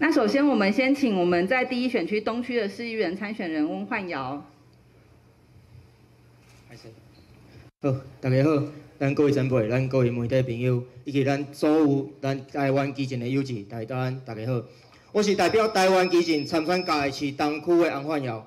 [0.00, 4.44] 那首先，我们先请我们在第一选区东区的市议员参选人翁焕尧。
[7.80, 8.64] 好，大家好，
[8.98, 14.64] 咱各位前辈，咱各位媒体朋友，以及咱所有咱台湾基层的友志，大家大家好，
[15.12, 18.44] 我是代表台湾基层参选嘉义市东区的翁焕尧。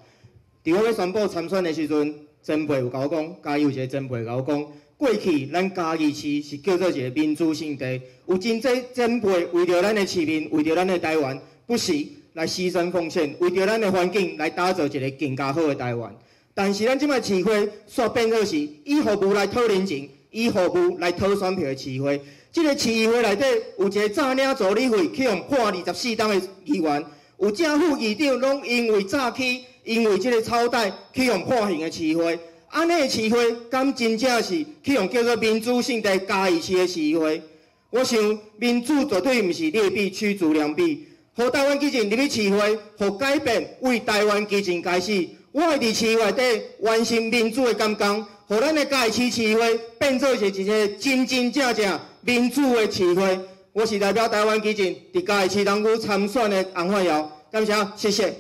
[0.65, 8.01] 伫我要宣布参选的时阵，前辈有甲我讲，嘉义有一个前辈甲我讲，过去咱嘉义市是叫做一个民主圣地。
[8.25, 16.11] 有真济前辈为着咱的市民，为着咱的台湾，不惜来牺牲奉献，为着咱的环境来打造一个更加好的台湾。
[16.55, 22.19] 但是咱即摆市会煞变做是以服务来讨人情，以服务来讨选票的市会。
[22.51, 23.45] 这个市议会内底
[23.77, 27.05] 有一个早领助理费去用判二十四档的议员，
[27.37, 32.39] 有正副议长拢因为早起，因为这个超贷去用判刑的市会。
[32.69, 37.41] 安尼的市会，敢真正是去用叫做民主圣地嘉义市的市会？
[37.89, 45.27] 我想民主绝对不是劣币驱逐良币，和台湾基进入去市会，和改变为台湾基进开始。
[45.53, 53.39] 我会伫市内底完成民主的感觉，和咱的嘉义市市会变做是一个真真正正民主的市会。
[53.71, 58.33] 我是代表台湾基进伫嘉义市东区参选的洪焕尧，感谢，谢谢。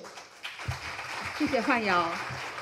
[1.39, 2.07] 谢谢焕尧。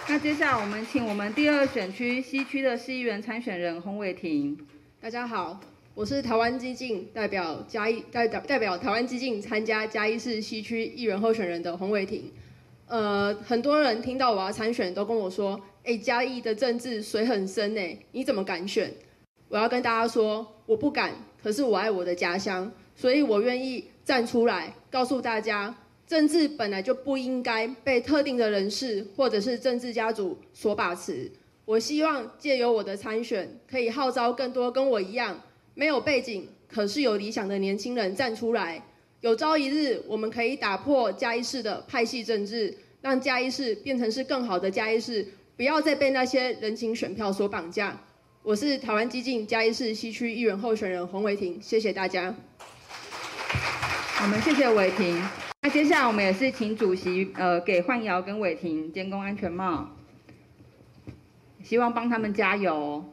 [0.08, 4.56] 那接下来我们请我们第二选区西区的市议员参选人洪伟庭。
[5.02, 5.60] 大家好，
[5.96, 12.32] 我是台湾基进代表嘉义代表代表台湾基进参加嘉义市西区议员候选人的洪伟庭。
[12.86, 18.94] 呃，很多人听到我要参选，都跟我说：“哎，嘉义的政治水很深呢，你怎么敢选？”
[19.50, 25.76] 我要跟大家说，我不敢，可是我爱我的家乡，所以我愿意站出来，告诉大家。
[26.08, 31.32] 政治本来就不应该被特定的人士或者是政治家族所把持。
[31.66, 35.42] 我希望借由我的参选，可以号召更多跟我一样
[35.74, 38.84] 没有背景，可是有理想的年轻人站出来。
[39.22, 45.26] 有朝一日，我们可以打破嘉义市的派系政治，让嘉义市变成是更好的嘉义市，
[45.58, 48.00] 不要再被那些人情选票所绑架。
[48.44, 52.36] 我是台湾激进嘉义市西区议员候选人洪玮庭，谢谢大家。
[54.22, 55.45] 我们谢谢玮庭。
[55.66, 59.90] 那接下来我们也是请主席呃给焕尧跟伟霆监工安全帽，
[61.64, 63.04] 希望帮他们加油。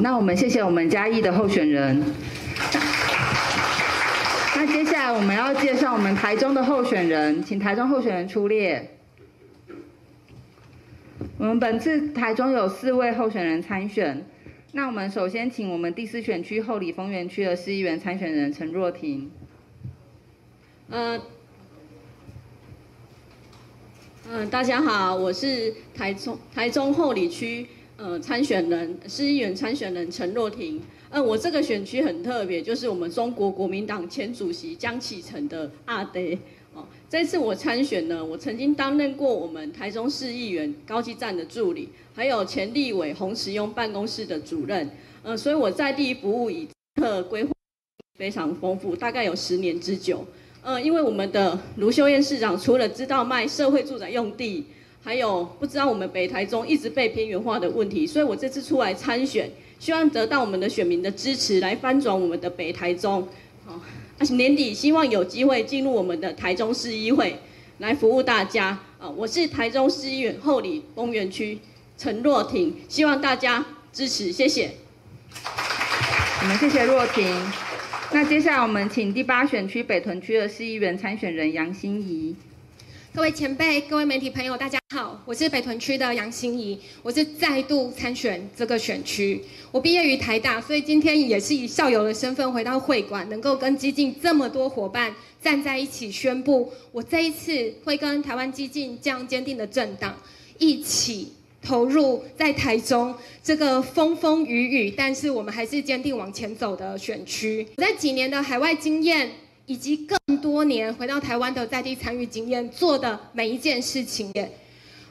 [0.00, 2.02] 那我们谢谢我们嘉义的候选人。
[4.56, 8.90] 那接下来我们要介绍我们台中的候选人，请台中候选人出列。
[11.38, 14.24] 我们本次台中有四位候选人参选。
[14.72, 19.30] 那我们首先请我们第四选区后里丰原区的市议员参选人陈若婷。
[20.90, 21.20] 呃，
[24.30, 27.66] 嗯、大家好，我是台中台中后里区。
[27.96, 30.80] 呃，参选人市议员参选人陈若婷。
[31.10, 36.36] 嗯、我这个选区很特别，就是我们中国国民党前主席江启臣的阿爹。
[36.74, 44.90] 哦，这次我参选呢，我曾经担任过我们台中市议员高级站的助理，还有前立委洪慈庸办公室的主任。
[45.22, 47.52] 呃，所以我在地服务以特规划
[48.18, 50.26] 非常丰富，大概有十年之久。
[50.62, 54.64] 呃，因为我们的卢秀燕市长除了知道卖社会住宅用地。
[55.04, 63.28] 还有不知道我们北台中一直被边缘化的问题，所以我这次出来参选，希望得到我们的选民的支持，来翻转我们的北台中。
[63.66, 63.78] 好，
[64.30, 67.38] 年底希望有机会进入我们的台中市议会，
[67.78, 68.78] 来服务大家。
[68.98, 71.58] 啊，我是台中市议员后里公园区
[71.98, 73.62] 陈若婷，希望大家
[73.92, 74.70] 支持，谢谢。
[76.40, 77.26] 我们谢谢若婷。
[78.12, 82.34] 那接下来我们请第八选区北屯区的市议员参选人杨欣怡。
[83.14, 89.40] 各位前辈、各位媒体朋友，大家好，我是北屯区的杨欣怡，我是再度参选这个选区。
[89.70, 100.18] 我毕业于台大，所以今天也是以校友的身份回到会馆，能够跟基进这么多伙伴站在一起，宣布我这一次会跟台湾基进这样坚定的政党
[100.58, 107.64] 一起投入在台中这个风风雨雨，但是我们还是坚定往前走的选区。
[107.76, 109.30] 我在几年的海外经验。
[109.66, 114.32] 以及更多年回到台湾的在地参与经验做的每一件事情，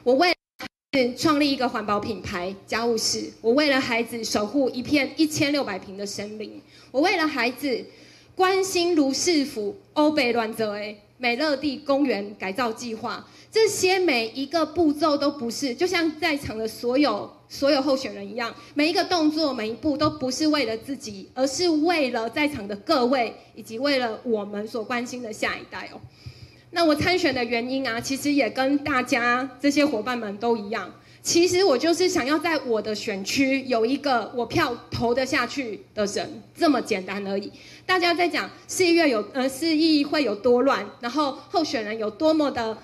[0.02, 7.84] 我为孩子创立一个环保品牌家务事，我为了孩子守护一片一千六百平的森林，我为了孩子
[8.36, 13.26] 关心卢氏福欧北乱泽诶美乐地公园改造计划。
[13.50, 26.00] 这些每一个步骤都不是，就像在场的所有所有候选人一样，每一个动作每一步都不是为了自己，而是为了在场的各位，以及为了我们所关心的下一代哦。
[26.72, 30.92] 那我参选的原因啊，其实也跟大家这些伙伴们都一样，
[31.24, 37.50] 其实我就是想要在我的选区有一个我票投得下去的人，这么简单而已。
[37.86, 42.76] 大家在讲四月有呃市议会有多乱，然后候选人有多么的。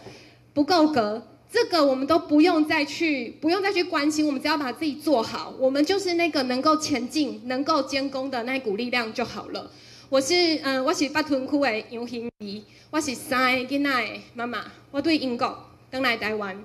[0.53, 9.71] 不够格，这个我们都不用再去，不用再去关心，我们只要把自己做好，我们就是那个能够前进、能够监工的那股力量就好了。
[10.09, 15.57] 我是嗯、呃，我是巴屯区的杨欣怡，我是三个囡仔的妈妈，我对英国
[15.89, 16.57] 等来台湾，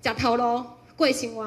[0.00, 0.62] 吃头路
[0.96, 1.44] 过生活，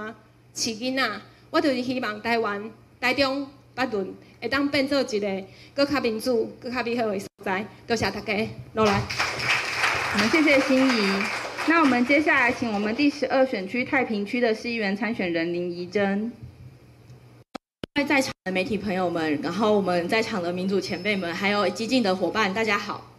[0.53, 2.69] 饲囡仔，我就是希望台湾
[2.99, 5.43] 台中北屯会当变做一个
[5.73, 7.65] 更加民主、更加美好的所在。
[7.87, 9.01] 多谢大家，落来。
[10.13, 11.23] 我们谢谢心怡。
[11.69, 16.29] 那我们接下来请我们第十二选区太平区的市议员参选人林怡珍。
[17.95, 23.09] 在在场的媒体朋友们，然后我们在场的民主前辈们，还有激进的伙伴，大家好。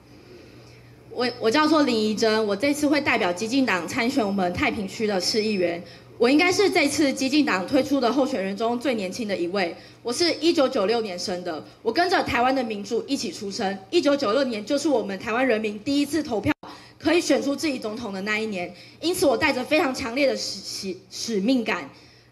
[1.11, 5.83] 我我叫做林怡珍，我这次会代表激进党参选我们太平区的市议员。
[6.19, 9.73] 我应该是这次激进党推出的候选人中最年轻的一位。
[10.03, 13.79] 我是一九九六年生的，我跟着台湾的民主一起出生。
[13.89, 16.53] 一九九六年就是我们台湾人民第一次投票
[16.99, 21.89] 可以选出自己总统的那一年，因此我带着非常强烈的使使使命感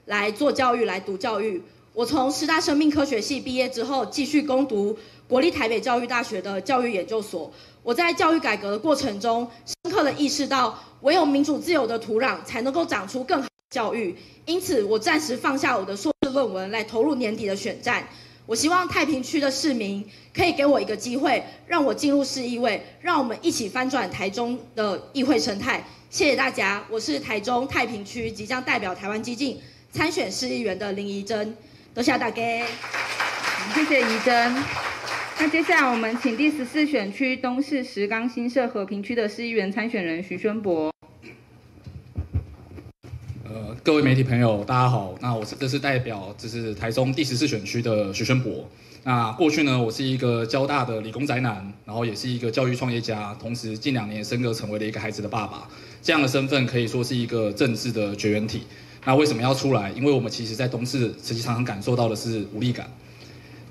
[0.07, 1.63] 来做教育，来读教育。
[1.95, 7.53] 我从师大生命科学系毕业之后，继续攻读国立台北教育大学的教育研究所。
[7.85, 13.49] 我在教育改革的过程中，深刻的意识到，唯有民主自由的土壤，才能够长出更好。
[13.71, 14.15] 教育，
[14.45, 18.07] 因此我暂时放下我的硕士论文，来投入年底的选战。
[18.47, 25.83] 我希望太平区的市民可以给我一个机会，让我进入市议会，让我们一起翻转台中的议会生态。
[26.11, 29.59] 谢谢大家，我是台中太平区即将代表台湾基进
[29.91, 31.57] 参选市议员的林怡珍，
[31.93, 32.43] 多谢大家。
[33.75, 34.65] 谢谢怡珍。
[35.39, 40.96] 那接下来我们请第十四选区东势石冈新社和平区的市议员参选人徐宣博。
[43.87, 45.15] 各位媒体朋友，大家好。
[45.21, 48.69] 那我是这是代表，就是台中第十四选区的徐宣博。
[49.05, 55.69] 那过去呢，我是一个交大的理工宅男，然后也是一个教育创业家，同时近两年升格成为了一个孩子的爸爸。
[56.03, 58.63] 这样的身份可以说是一个政治的绝缘体。
[59.05, 59.93] 那为什么要出来？
[59.93, 62.91] 因为我们其实在东势实际上感受到的是无力感。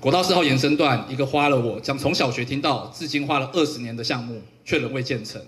[0.00, 5.38] 国道四号延伸段，一个花了我将从小学听到至今花了二十年的项目，却仍未建成。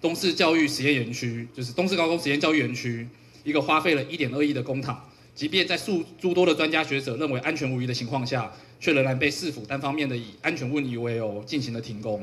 [0.00, 3.06] 东势教育实验园区，就是东势高工实验教育园区。
[3.48, 4.94] 一个花费了一点二亿的公帑，
[5.34, 12.22] 即便在数诸多的专家学者认为安全无虞的情况下，却仍然被市府单方面的以安全问题为由进行了停工。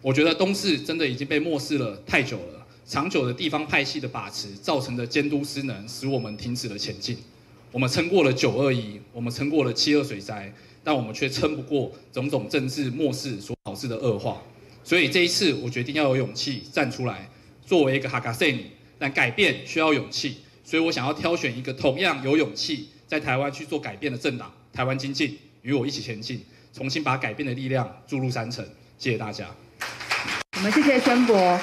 [0.00, 7.18] 我觉得东市真的已经被漠视了太久了，长久的地方派系的把持造成的监督失能，使我们停止了前进。
[7.72, 10.52] 我们撑过了九二一，我们撑过了七二水灾，
[10.84, 14.40] 但我们却撑不过种种政治漠视所导致的恶化。
[14.84, 17.28] 所以这一次，我决定要有勇气站出来，
[17.66, 18.66] 作为一个哈卡塞尼。
[18.98, 28.64] 但改变需要勇气，所以我想要挑选一个同样有勇气在台湾去做改变的政党——台湾基进，与我一起前进，重新把改变的力量注入山城。
[28.98, 29.46] 谢谢大家。
[30.56, 31.58] 我们谢谢宣博，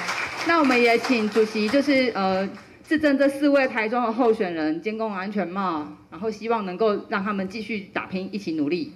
[0.47, 2.49] 那我们也请主席，就是呃，
[2.87, 8.93] 致赠这四位台中的候选人监工安全帽，然后希望能够让他们继续打拼，一起努力。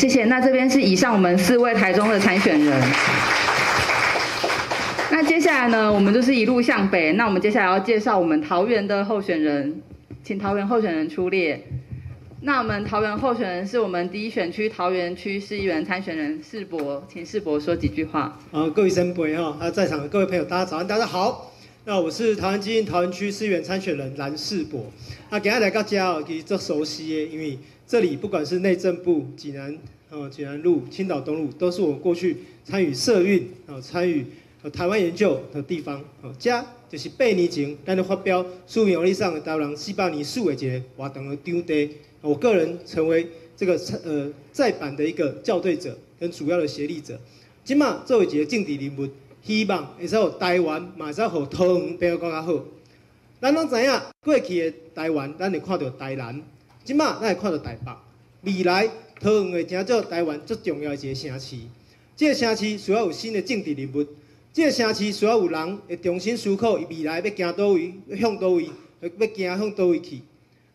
[0.00, 0.24] 谢谢。
[0.24, 2.82] 那这边是以上我们四位台中的参选人。
[5.10, 7.12] 那接下来呢，我们就是一路向北。
[7.12, 9.82] 那我们接下来要介绍我们桃园的候选人，
[10.24, 11.62] 请桃园候选人出列。
[12.40, 18.38] 那我们桃园候选人是我们第一选区桃园区市议员参选人士博，请士博说几句话。
[18.52, 21.52] 啊，各位先辈哈，啊，在场的各位朋友，大家早安，大家好。
[21.84, 24.90] 那我是桃园基进桃园区市议员参选人蓝士博。
[25.28, 27.58] 啊，今天来到家其实做熟悉的，因为。
[27.90, 29.76] 这里不管是内政部、济南、
[30.10, 34.24] 哦济南路、青岛东路，都是我过去参与社运、哦参与
[34.72, 36.00] 台湾研究的地方。
[36.22, 36.48] 哦，这
[36.88, 41.90] 就是八年前，咱的发表书面会议上的台湾人四百年数的一个活动的场地。
[42.20, 43.26] 我个人成为
[43.56, 47.18] 这个呃再版的一个校对者跟主要的协力者。
[47.64, 49.08] 今嘛作为一个政治人物，
[49.42, 52.54] 希望会使台湾，嘛会使互桃园变得更加好。
[53.40, 56.40] 咱拢知影过去的台湾，咱会看到台南。
[56.84, 57.92] 即马咱会看到台北，
[58.42, 58.88] 未来
[59.20, 61.56] 桃园会成做台湾最重要的一个城市。
[62.16, 64.04] 这个城市需要有新的政治人物，
[64.52, 68.70] 这个城市需要有人会重新思考未来要行多位，要向多位，
[69.00, 70.20] 要行向多位去。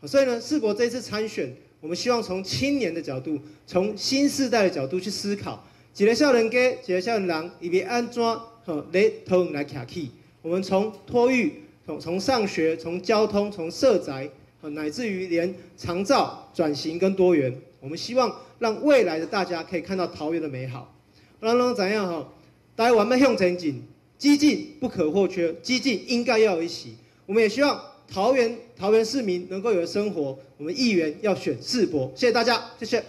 [0.03, 1.51] 所以呢，士博这次参选，
[1.82, 10.12] 我们希望从青年的角度，从新时代的角度去思考，一个少年家，一个少年人，伊要安怎吼来桃园来徛起。
[10.43, 14.30] 我们从托育，从从上学，从交通，从社宅。
[14.70, 20.93] 乃至于连长照转型跟多元，我们希望让未来的大家可以看到桃园的美好。
[21.39, 22.28] 让让怎样哈？
[22.76, 23.84] 台湾要向前进，
[24.18, 26.95] 激进不可或缺，激进应该要一起。
[27.26, 27.80] 我们也希望
[28.11, 30.38] 桃园桃园市民能够有生活。
[30.57, 33.03] 我们议员要选世博，谢谢大家，谢谢。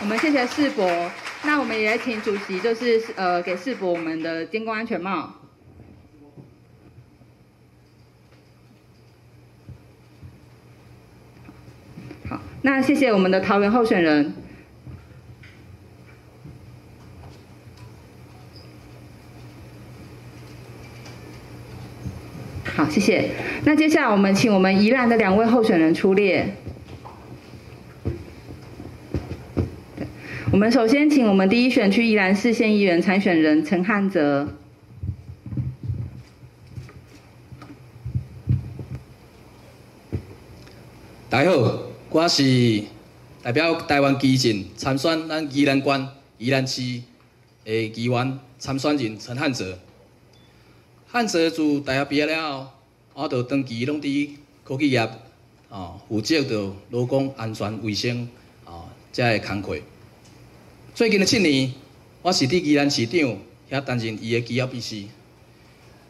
[0.00, 0.84] 我们谢谢世博。
[1.42, 5.39] 那我们也请主席，就是呃，给世博我们的监工安全帽。
[12.62, 14.34] 那谢谢我们的桃园候选人。
[22.64, 23.30] 好谢谢。
[23.64, 26.54] 那接下来我们请我们宜兰的两位候选人出列。
[30.50, 34.48] 我们首先请我们第一选区宜兰市县议员参选人陈汉泽。
[41.30, 42.82] 大家好我是
[43.40, 46.08] 代表台湾基进参选咱宜兰县
[46.38, 46.82] 宜兰市
[47.64, 49.78] 的议员参选人陈汉泽。
[51.06, 52.66] 汉泽自大学毕业了后，
[53.14, 54.28] 我就长期拢伫
[54.64, 55.08] 科技业
[55.68, 58.28] 哦，负责着劳工安全卫生
[58.64, 59.76] 哦，这个工作。
[60.92, 61.72] 最近的七年，
[62.22, 63.20] 我是伫宜兰市长
[63.70, 64.96] 遐担任伊的机要秘书。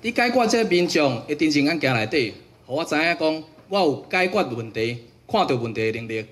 [0.03, 2.33] 伫解决即个民众的定情案件内底，
[2.65, 4.97] 互我知影讲，我有解决问题、
[5.31, 6.27] 看到问题的能力。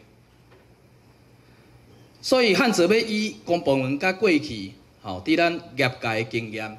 [2.21, 4.73] 所以汉泽要以公部门甲过去
[5.03, 6.77] 吼伫咱业界的经验，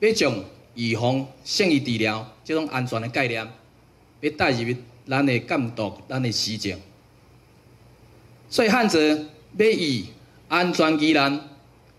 [0.00, 0.34] 要将
[0.74, 3.46] 预防胜于治疗这种安全的概念，
[4.20, 4.74] 要带入
[5.06, 6.80] 咱的监督、咱的施政。
[8.48, 8.98] 所以汉泽
[9.56, 10.08] 要以
[10.48, 11.48] 安全宜兰、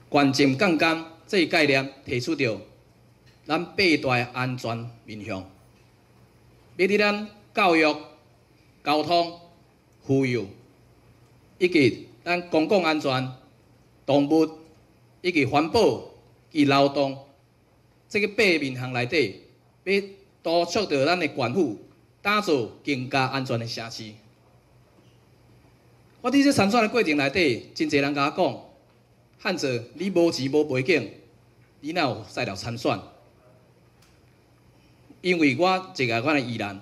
[0.10, 2.60] 关键杠杆这一概念提出着
[3.46, 5.48] 咱八大安全面向，
[6.78, 7.96] 要伫咱教育、
[8.84, 9.40] 交通、
[10.06, 10.46] 妇幼
[11.58, 13.32] 以及咱公共安全、
[14.06, 14.50] 动物
[15.22, 16.04] 以及环保
[16.52, 17.18] 及劳动
[18.10, 19.42] 这个八面向内底，
[19.86, 20.02] 要
[20.44, 21.80] 督促着咱的县府
[22.22, 24.12] 打造更加安全的城市。
[26.22, 28.60] 我伫这参选的过程内底，真侪人甲我讲，
[29.40, 31.10] 汉泽你无钱无背景，
[31.82, 33.00] 你哪有赛了参选？
[35.22, 36.82] 因为我一个我的宜兰，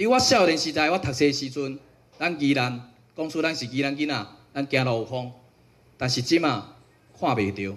[0.00, 1.78] 伫我少年时代，我读册时阵，
[2.18, 5.30] 咱宜兰讲出咱是宜兰囡仔，咱走路有风，
[5.98, 6.74] 但是即马
[7.20, 7.76] 看袂到。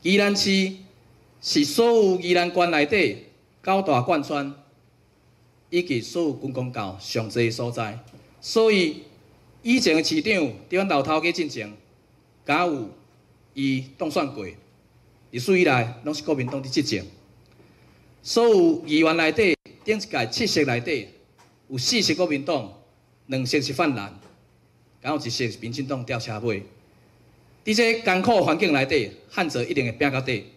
[0.00, 0.72] 宜兰市
[1.42, 3.26] 是所有宜兰县内底
[3.62, 4.54] 九大贯穿，
[5.68, 8.02] 以及所有军公教上济的所在，
[8.40, 9.02] 所以。
[9.62, 11.70] 以前的市长，伫阮老头家进前，
[12.44, 12.88] 敢有
[13.52, 14.46] 伊当选过？
[15.30, 17.04] 历史以来，拢是国民党伫执政。
[18.22, 19.53] 所有议员内底，
[19.84, 21.08] 顶一届七席内底，
[21.68, 22.72] 有四席国民党，
[23.26, 24.18] 两席是泛蓝，
[25.02, 26.62] 敢有一席是民进党吊车尾。
[27.64, 30.52] 伫这艰苦环境内底，汉泽一定会拼到底。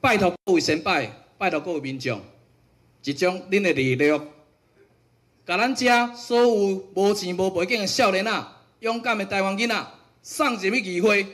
[0.00, 2.20] 拜托各位先拜，拜托各位民众，
[3.02, 4.28] 集中恁的力量。
[5.46, 8.44] 甲咱遮所有无钱无背景的少年仔、
[8.80, 9.86] 勇敢的台湾囡仔
[10.22, 11.26] 送入去议会，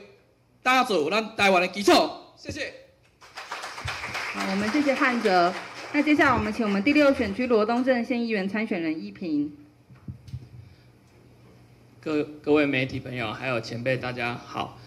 [0.63, 1.93] 打造咱台湾的基础。
[2.37, 2.75] 谢谢。
[4.33, 5.53] 好，我们谢谢汉泽。
[5.93, 9.53] 那接下来我们请我们第六选区罗东镇县议员参选人一平。
[12.01, 14.79] 各各位媒体朋友还有前辈，大家好，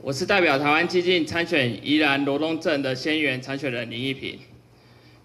[0.00, 4.38] 我是代表台湾基进参选宜兰罗东镇的县议员参选人林一平。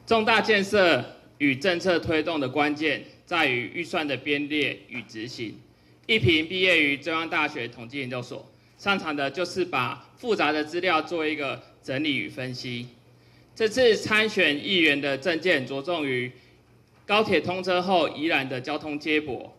[0.08, 1.06] 重大建设
[1.38, 3.04] 与政策推动的关键。
[3.24, 5.58] 在于预算的编列与执行。
[6.06, 8.46] 一平毕业于中央大学统计研究所，
[8.78, 12.88] 擅长的就是把复杂的资料做一个整理与分析。
[13.56, 16.32] 这次参选议员的政见着重于
[17.06, 19.54] 高铁通车后宜兰的交通接驳，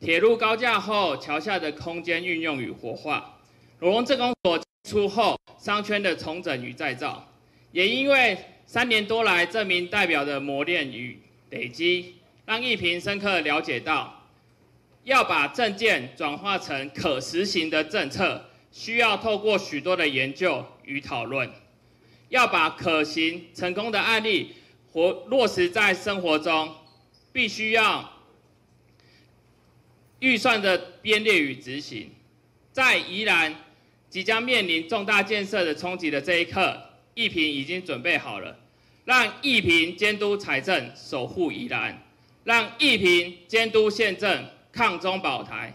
[0.00, 3.38] 铁路高架后桥下的空间运用与活化，
[3.78, 7.26] 罗东镇公所出后商圈的重整与再造。
[7.72, 11.18] 也因为三年多来这名代表的磨练与
[11.50, 12.16] 累积。
[12.46, 14.26] 让一平深刻了解到，
[15.04, 21.48] 要把政见转化成可实行的政策，需要透过许多的研究与讨论。
[22.30, 24.54] 要把可行成功的案例
[24.90, 26.74] 活落实在生活中，
[27.32, 28.10] 必须要
[30.20, 32.10] 预算的编列与执行。
[32.72, 33.54] 在宜兰
[34.08, 36.80] 即将面临重大建设的冲击的这一刻，
[37.14, 38.58] 一平已经准备好了，
[39.04, 42.02] 让一平监督财政，守护宜兰。
[42.42, 45.74] 让一平监督县政，抗中保台。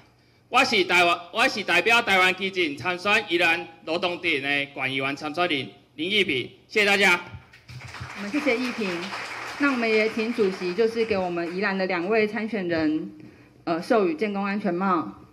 [0.49, 7.17] 我是台湾，我是代表台湾基进参选宜兰罗东镇的管议员参选人林一平，谢谢大家。
[8.17, 8.89] 我们谢谢一平，
[9.59, 13.11] 那我们也请主席就是给我们宜兰的两位参选人，
[13.63, 15.24] 呃，授予建工安全帽。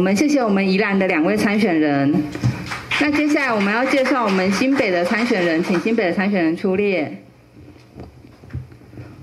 [0.00, 2.10] 我们谢谢我们宜兰的两位参选人。
[3.02, 7.22] 那接下来我们要介绍我们新北的参选人，请新北的参选人出列。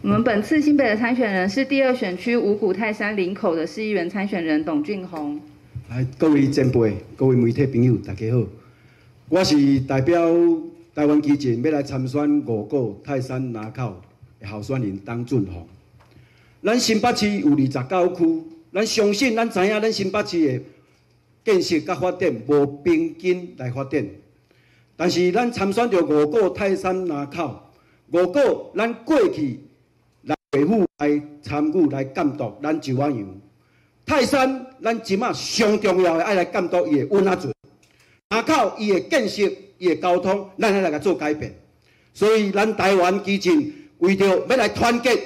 [0.03, 5.41] 我们本次新北的参选人是第二选区五股泰山林口的市议员参选人董俊宏。
[5.89, 8.43] 来，各位前辈、各位媒体朋友，大家好，
[9.30, 10.32] 我是代表
[10.93, 13.99] 台湾基进要来参选五股泰山林口
[14.39, 15.67] 的候选人董俊宏。
[16.63, 18.43] 咱新北市有二十九区，
[18.78, 20.63] 咱相信咱知影咱新北市的
[21.43, 24.07] 建设甲发展无平均来发展。
[24.95, 27.59] 但是咱参选着五个泰山林口，
[28.11, 29.59] 五个咱过去
[30.25, 33.41] 来维护、来参与、来监督，咱就安样。
[34.05, 37.51] 泰山咱即马上重要的爱来监督伊的运仔船。
[38.30, 41.51] 林口伊的建设、伊的交通，咱爱来甲做改变。
[42.13, 45.19] 所以咱台湾基进为着要来团结。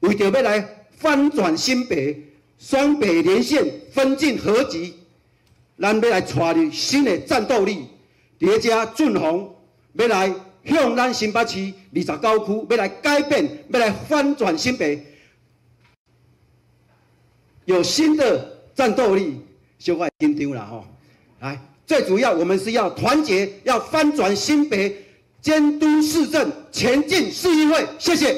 [0.00, 2.22] 为着要来翻转新北，
[2.58, 4.94] 双北连线分进合击，
[5.78, 7.86] 咱要来带入新的战斗力。
[8.38, 9.56] 叠加俊宏
[9.94, 10.30] 要来
[10.64, 15.02] 向咱新北市二十九区要来改变，要来翻转新北，
[17.64, 19.40] 有新的战斗力，
[19.78, 20.84] 小可紧张了吼。
[21.40, 25.02] 来，最主要我们是要团结，要翻转新北，
[25.40, 27.86] 监督市政，前进市议会。
[27.98, 28.36] 谢谢。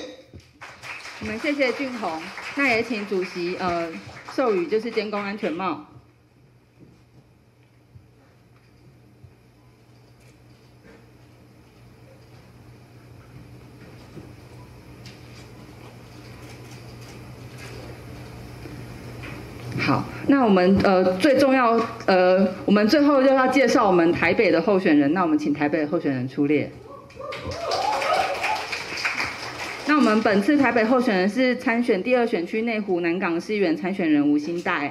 [1.21, 2.23] 我们谢谢俊宏，
[2.55, 3.89] 那也请主席呃
[4.33, 5.85] 授予就是监工安全帽。
[19.77, 21.73] 好，那我们呃最重要
[22.07, 26.71] 呃我们最后就要介绍我们台北的候选人，那我们请台北的候选人出列。
[29.99, 34.89] 我们本次台北候选人是参选第二选区内湖南港市议员参选人吴欣岱。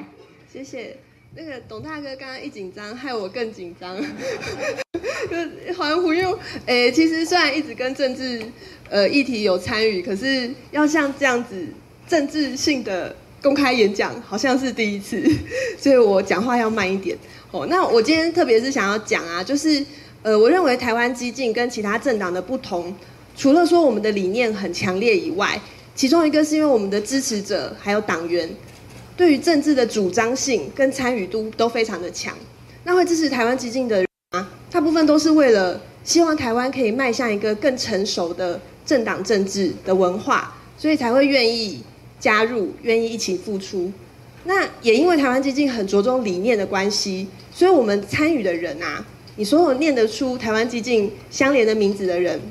[0.52, 0.98] 谢谢。
[1.34, 3.96] 那个董大哥刚刚一紧张，害我更紧张。
[5.32, 8.42] 就好像不用，诶，其实虽然一直跟政治
[8.90, 11.66] 呃议题有参与，可是要像这样子
[12.06, 15.24] 政治性的公开演讲，好像是第一次，
[15.80, 17.18] 所以我讲话要慢一点。
[17.52, 19.86] 哦，那我今天特别是想要讲啊，就是
[20.22, 22.94] 呃，我认为台湾激进跟其他政党的不同。
[23.38, 25.62] 除了说我们的理念很强烈以外，
[25.96, 28.50] 其中一个是因为我们的支持者还有党员
[29.16, 32.36] 对于政治的主张性跟参与度都非常的强。
[32.84, 41.84] 那会支持台湾激进的人啊，大部分都是为了希望台湾可以迈向一个更成熟的政党政治的文化，所以才会愿意
[42.20, 43.92] 加入，愿意一起付出。
[44.46, 52.42] 那也因为台湾基进很着重理念的关系，所以我们参与的人啊，你所有念得出台湾基进相连的名字的人。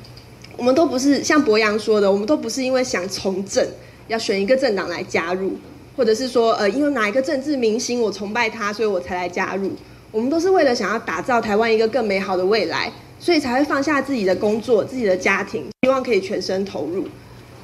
[0.56, 3.66] 我们都不是像博洋说的，我们都不是因为想从政，
[4.08, 5.52] 要选一个政党来加入，
[5.96, 9.70] 或者是说，呃，因为哪一个政治明星我崇拜他，所以我才来加入。
[10.10, 12.90] 我们都是为了想要打造台湾一个更美好的未来，
[13.20, 17.06] 所以才会放下自己的工作、自己的家庭，希望可以全身投入。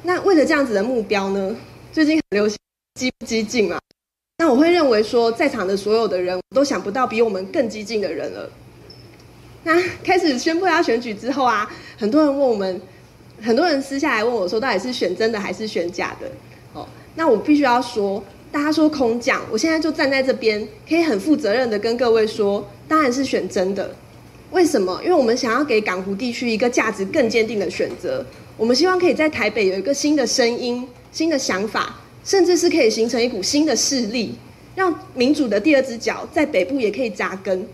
[0.03, 1.55] 那为了这样子的目标呢，
[1.91, 2.57] 最近很流行
[2.99, 3.79] 激不激进嘛？
[4.37, 8.49] 那我会认为说，在场的所有的人，都想不到比我们更激进的人了。
[9.63, 12.81] 那开始宣布要选举之后啊，很多人问我们，
[13.41, 16.29] 很多人私下来问我说，到底是选真的还是选假的？
[16.73, 23.95] 哦，那我必须要说，大家说空降，我现在就站在这边，可以很负责任的跟各位说，当然是选真的。
[24.51, 24.99] 为什么？
[25.01, 28.23] 因为我们想要给港湖地区一个价值更坚定的选择，
[28.57, 34.35] 我们希望可以在台北有一个新的声音、新的想法，甚至是可以形成一股新的势力，
[34.75, 37.65] 让民主的第二只脚在北部也可以扎根。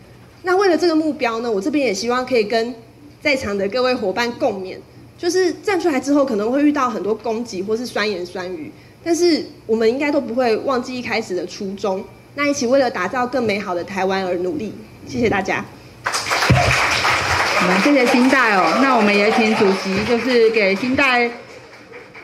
[0.43, 2.73] 那为了这个目标呢，我这边也希望可以跟
[3.21, 4.77] 在场的各位伙伴共勉，
[5.17, 8.71] 就是站出来之后可能会遇到很多攻击或是酸言酸语，
[9.03, 12.03] 但是我们应该都不会忘记一开始的初衷，
[12.35, 14.73] 那一起为了打造更美好的台湾而努力。
[15.05, 15.65] 谢谢大家。
[16.05, 21.29] 我们谢谢欣岱哦，那我们也请主席就是给新代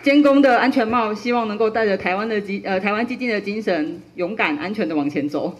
[0.01, 5.53] 监工的安全帽，希望能够带着台湾的基呃台湾基金的精神，勇敢安全的往前走。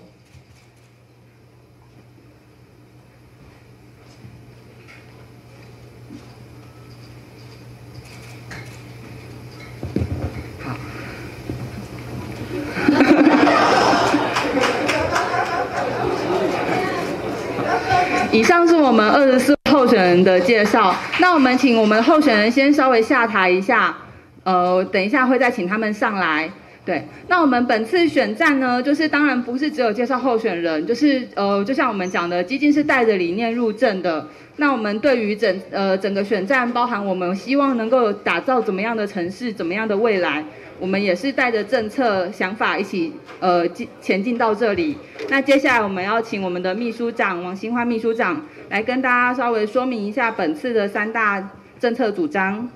[18.35, 20.93] 以上是我们二十四候选人的介绍。
[21.19, 23.95] 那我们请我们候选人先稍微下台一下，
[24.43, 26.51] 呃，等一下会再请他们上来。
[26.85, 34.27] 对，那我们本次选战呢，就是当然不是只有介绍候选人，就是呃，就像我们讲的，基金是带着理念入阵的。
[34.57, 40.45] 那我们对于整呃整个选战，包含我们希望能够打造怎么样的城市，怎么样的未来。
[40.79, 44.95] 我们也是带着政策想法一起，呃，进前进到这里。
[45.29, 52.69] 那接下来我们要请我们的秘书长王新欢秘书长来跟大家稍微说明一下本次的三大政策主张。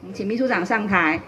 [0.00, 1.20] 我们请秘书长上台。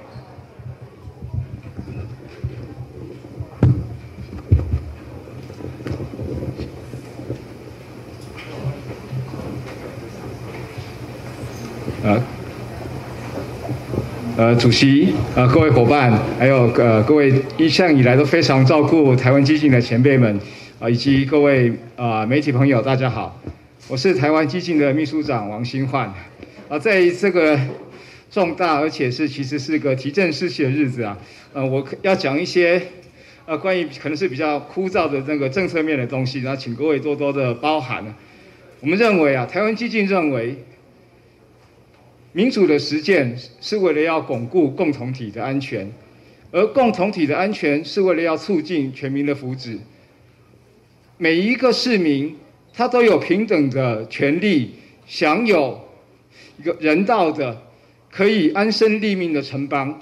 [12.11, 12.22] 呃，
[14.36, 20.34] 呃，主席，呃，各位伙伴，还有呃各位一向以来都非常照顾台湾基进的前辈们，
[20.78, 23.40] 啊、呃，以及各位啊、呃、媒体朋友，大家好，
[23.88, 26.14] 我是台湾基进的秘书长王新焕，啊、
[26.70, 27.58] 呃，在这个
[28.30, 31.16] 重大而且是其实是个提振士气的日子啊，
[31.52, 32.80] 呃，我要讲一些。
[33.46, 38.04] 呃，关于可能是比较枯燥的那个政策面的东西，然后请各位多多的包涵。
[38.78, 40.54] 我们认为啊，台湾基进认为，
[42.33, 45.91] 民主的实践是为了要巩固共同体的安全，
[46.51, 49.78] 而共同体的安全是为了要促进全民的福祉。
[51.16, 52.37] 每一个市民
[52.72, 54.74] 他都有平等的权利，
[55.07, 55.81] 享有
[56.59, 57.62] 一个人道的、
[58.11, 60.01] 可以安身立命的城邦。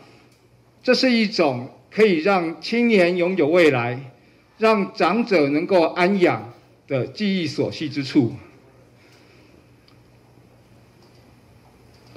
[0.82, 1.70] 这是一种。
[1.90, 3.98] 可以让青年拥有未来，
[4.58, 6.52] 让长者能够安养
[6.86, 8.34] 的记忆所系之处，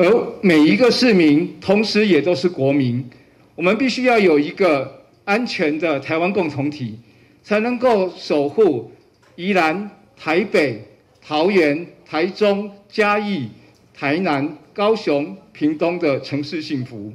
[0.02, 3.08] 而每一个市民同时也都是国民，
[3.54, 6.98] 我们必须要有一个安全的台湾共同体，
[7.44, 8.92] 才能够守护
[9.36, 10.84] 宜兰、台北、
[11.22, 13.50] 桃园、台中、嘉义、
[13.94, 17.14] 台南、高雄、屏东的城市幸福。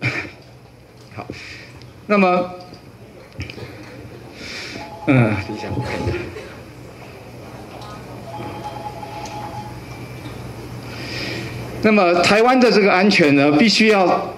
[1.14, 1.24] 好，
[2.08, 2.50] 那么，
[5.06, 6.18] 嗯，等一下，我看一下。
[11.84, 14.32] 那么，台湾的这个安全呢，必须要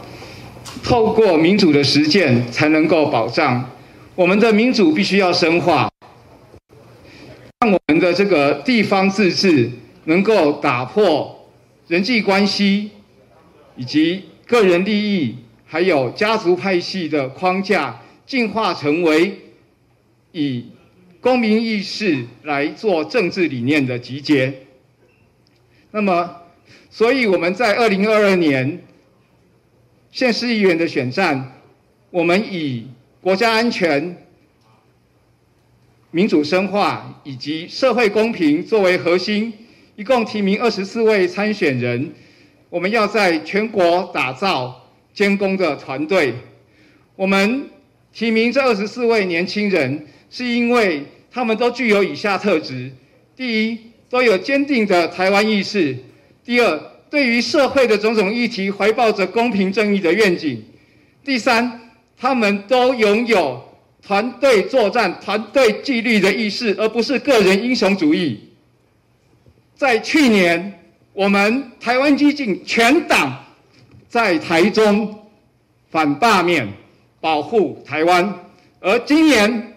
[0.82, 3.70] 透过民主的实践才能够保障。
[4.14, 5.90] 我们的民主必须要深化，
[7.60, 9.70] 让我们的这个地方自治
[10.04, 11.48] 能够打破
[11.86, 12.90] 人际关系
[13.76, 15.36] 以及个人利益。
[15.66, 19.36] 还有家族派系的框架，进化成为
[20.30, 20.66] 以
[21.20, 24.54] 公民意识来做政治理念的集结。
[25.90, 26.30] 那么，
[26.94, 28.80] 所以我们在二零二二年
[30.12, 31.60] 县市议员的选战，
[32.10, 32.86] 我们以
[33.20, 34.16] 国家安全、
[36.12, 39.52] 民主深化以及社会公平作为核心，
[39.96, 42.12] 一共提名二十四位参选人，
[42.70, 44.80] 我们要在全国打造。
[45.12, 46.34] 监工的团队，
[47.14, 47.68] 我们
[48.12, 52.90] 提名这二十四位年轻人，是因为他们都具有以下特质：
[53.36, 53.78] 第一，
[54.10, 55.94] 都有坚定的台湾意识；
[56.44, 56.78] 第二，
[57.08, 60.58] 对于社会的种种议题怀抱着公平正义的愿景；
[61.24, 61.80] 第三，
[62.16, 63.62] 他们都拥有
[64.02, 68.40] 团队作战、团队纪律的意识，而不是个人英雄主义。
[69.74, 70.80] 在去年，
[71.12, 73.40] 我们台湾基进全党。
[74.06, 75.26] 在台中
[75.90, 76.68] 反罢免，
[77.20, 78.32] 保护台湾。
[78.78, 79.74] 而今年，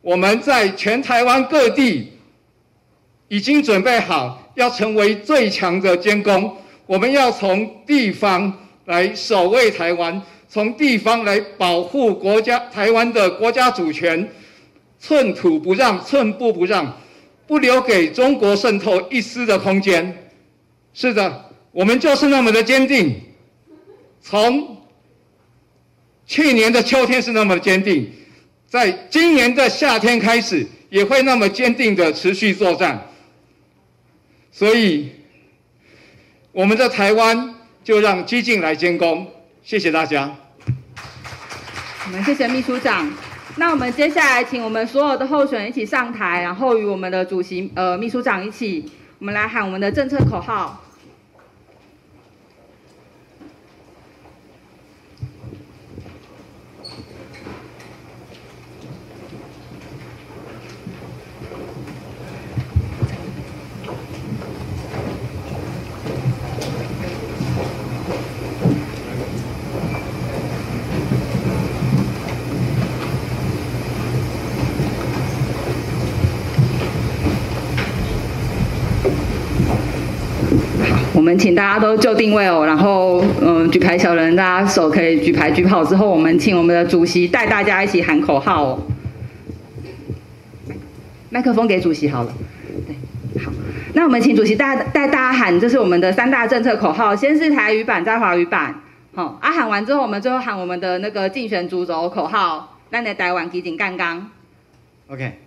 [0.00, 2.10] 我们在全台湾各地
[3.28, 6.54] 已经准备好要成为最强的监工。
[6.84, 8.52] 我们要从地方
[8.84, 14.28] 来守卫台湾，从地方来保护国家台湾的国家主权，
[14.98, 16.96] 寸土不让，寸步不让，
[17.46, 20.30] 不留给中国渗透一丝的空间。
[20.94, 23.14] 是的，我们就是那么的坚定。
[24.22, 24.78] 从
[26.26, 28.10] 去年的秋天是那么的坚定，
[28.66, 33.08] 在今年的夏天开始也会那么坚定的持续作战。
[34.58, 35.12] 所以，
[36.50, 37.54] 我们在台湾
[37.84, 39.30] 就让激进来监工。
[39.62, 40.34] 谢谢大家。
[42.06, 43.12] 我们谢谢秘书长。
[43.56, 50.82] 那我们接下来请我们所有的候选人一起上台，然后与我们的主席呃秘书长一起，我们来喊我们的政策口号。
[81.16, 88.82] 我们请大家都就定位哦，然后嗯，举牌小人，大家手可以举牌举好之后，我们请我们的主席带大家一起喊口号哦。
[91.30, 92.32] 麦克风给主席好了，
[92.86, 93.50] 对，好，
[93.94, 98.74] 那我们请主席带带大家喊，这是我们的三大政策口号，先是台语版，再华语版，
[99.14, 104.28] 好，啊喊完之后，我们最后喊我们的那个竞选主轴口号，咱的台湾基进杠杠。
[105.08, 105.38] OK。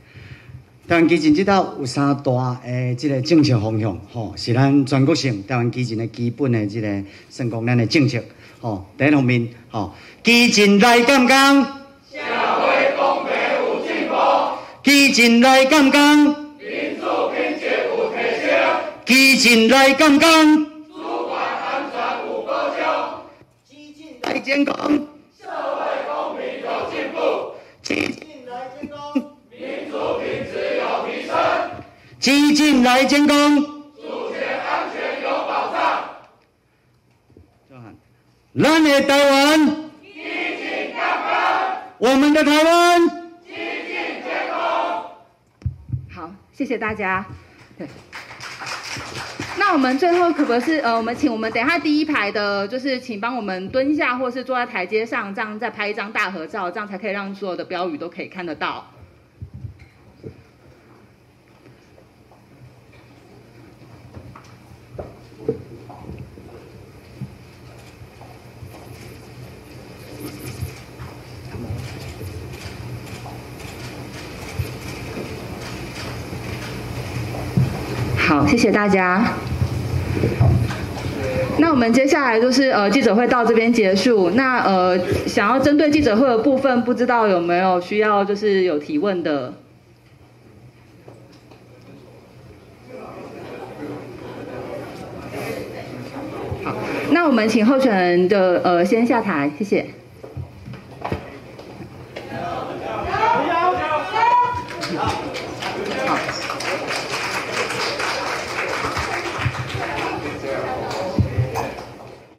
[0.90, 8.20] 台湾基进这道有三大诶，这个政策方向，吼，是咱全国性台湾基进的基本的这个成功咱的政策，
[8.60, 8.84] 吼。
[8.98, 11.62] 第一方面，吼，基进来杠杠，
[12.12, 14.16] 社会公平有进步；
[14.84, 18.50] 基进来刚刚，民主拼接有提升，
[19.06, 23.22] 基进来刚刚，主管安全有保障，
[23.70, 24.74] 基进来监工，
[25.40, 27.20] 社会公平有进步，
[32.20, 36.04] 基进来监工，主权安全有保障。
[38.62, 39.66] 咱的台湾，
[40.02, 40.12] 激
[40.58, 43.08] 进刚刚，我们的台湾，
[43.48, 43.54] 激
[43.88, 44.58] 进监工。
[46.14, 47.26] 好，谢谢大家。
[47.78, 47.88] 对。
[49.58, 58.86] 那我们最后可不可以是呃，我们请我们等一下第一排的，就是请帮我们蹲下，或是坐在台阶上，这样再拍一张大合照，这样才可以让所有的标语都可以看得到。
[78.30, 79.26] 好，谢谢大家。
[81.58, 84.30] 那我们接下来就是呃记者会到这边结束。
[84.36, 89.56] 那呃想要针对记者会的部分，不知道有没有需要就是有提问的？
[96.64, 96.76] 好，
[97.10, 99.88] 那我们请候选人的呃先下台，谢谢。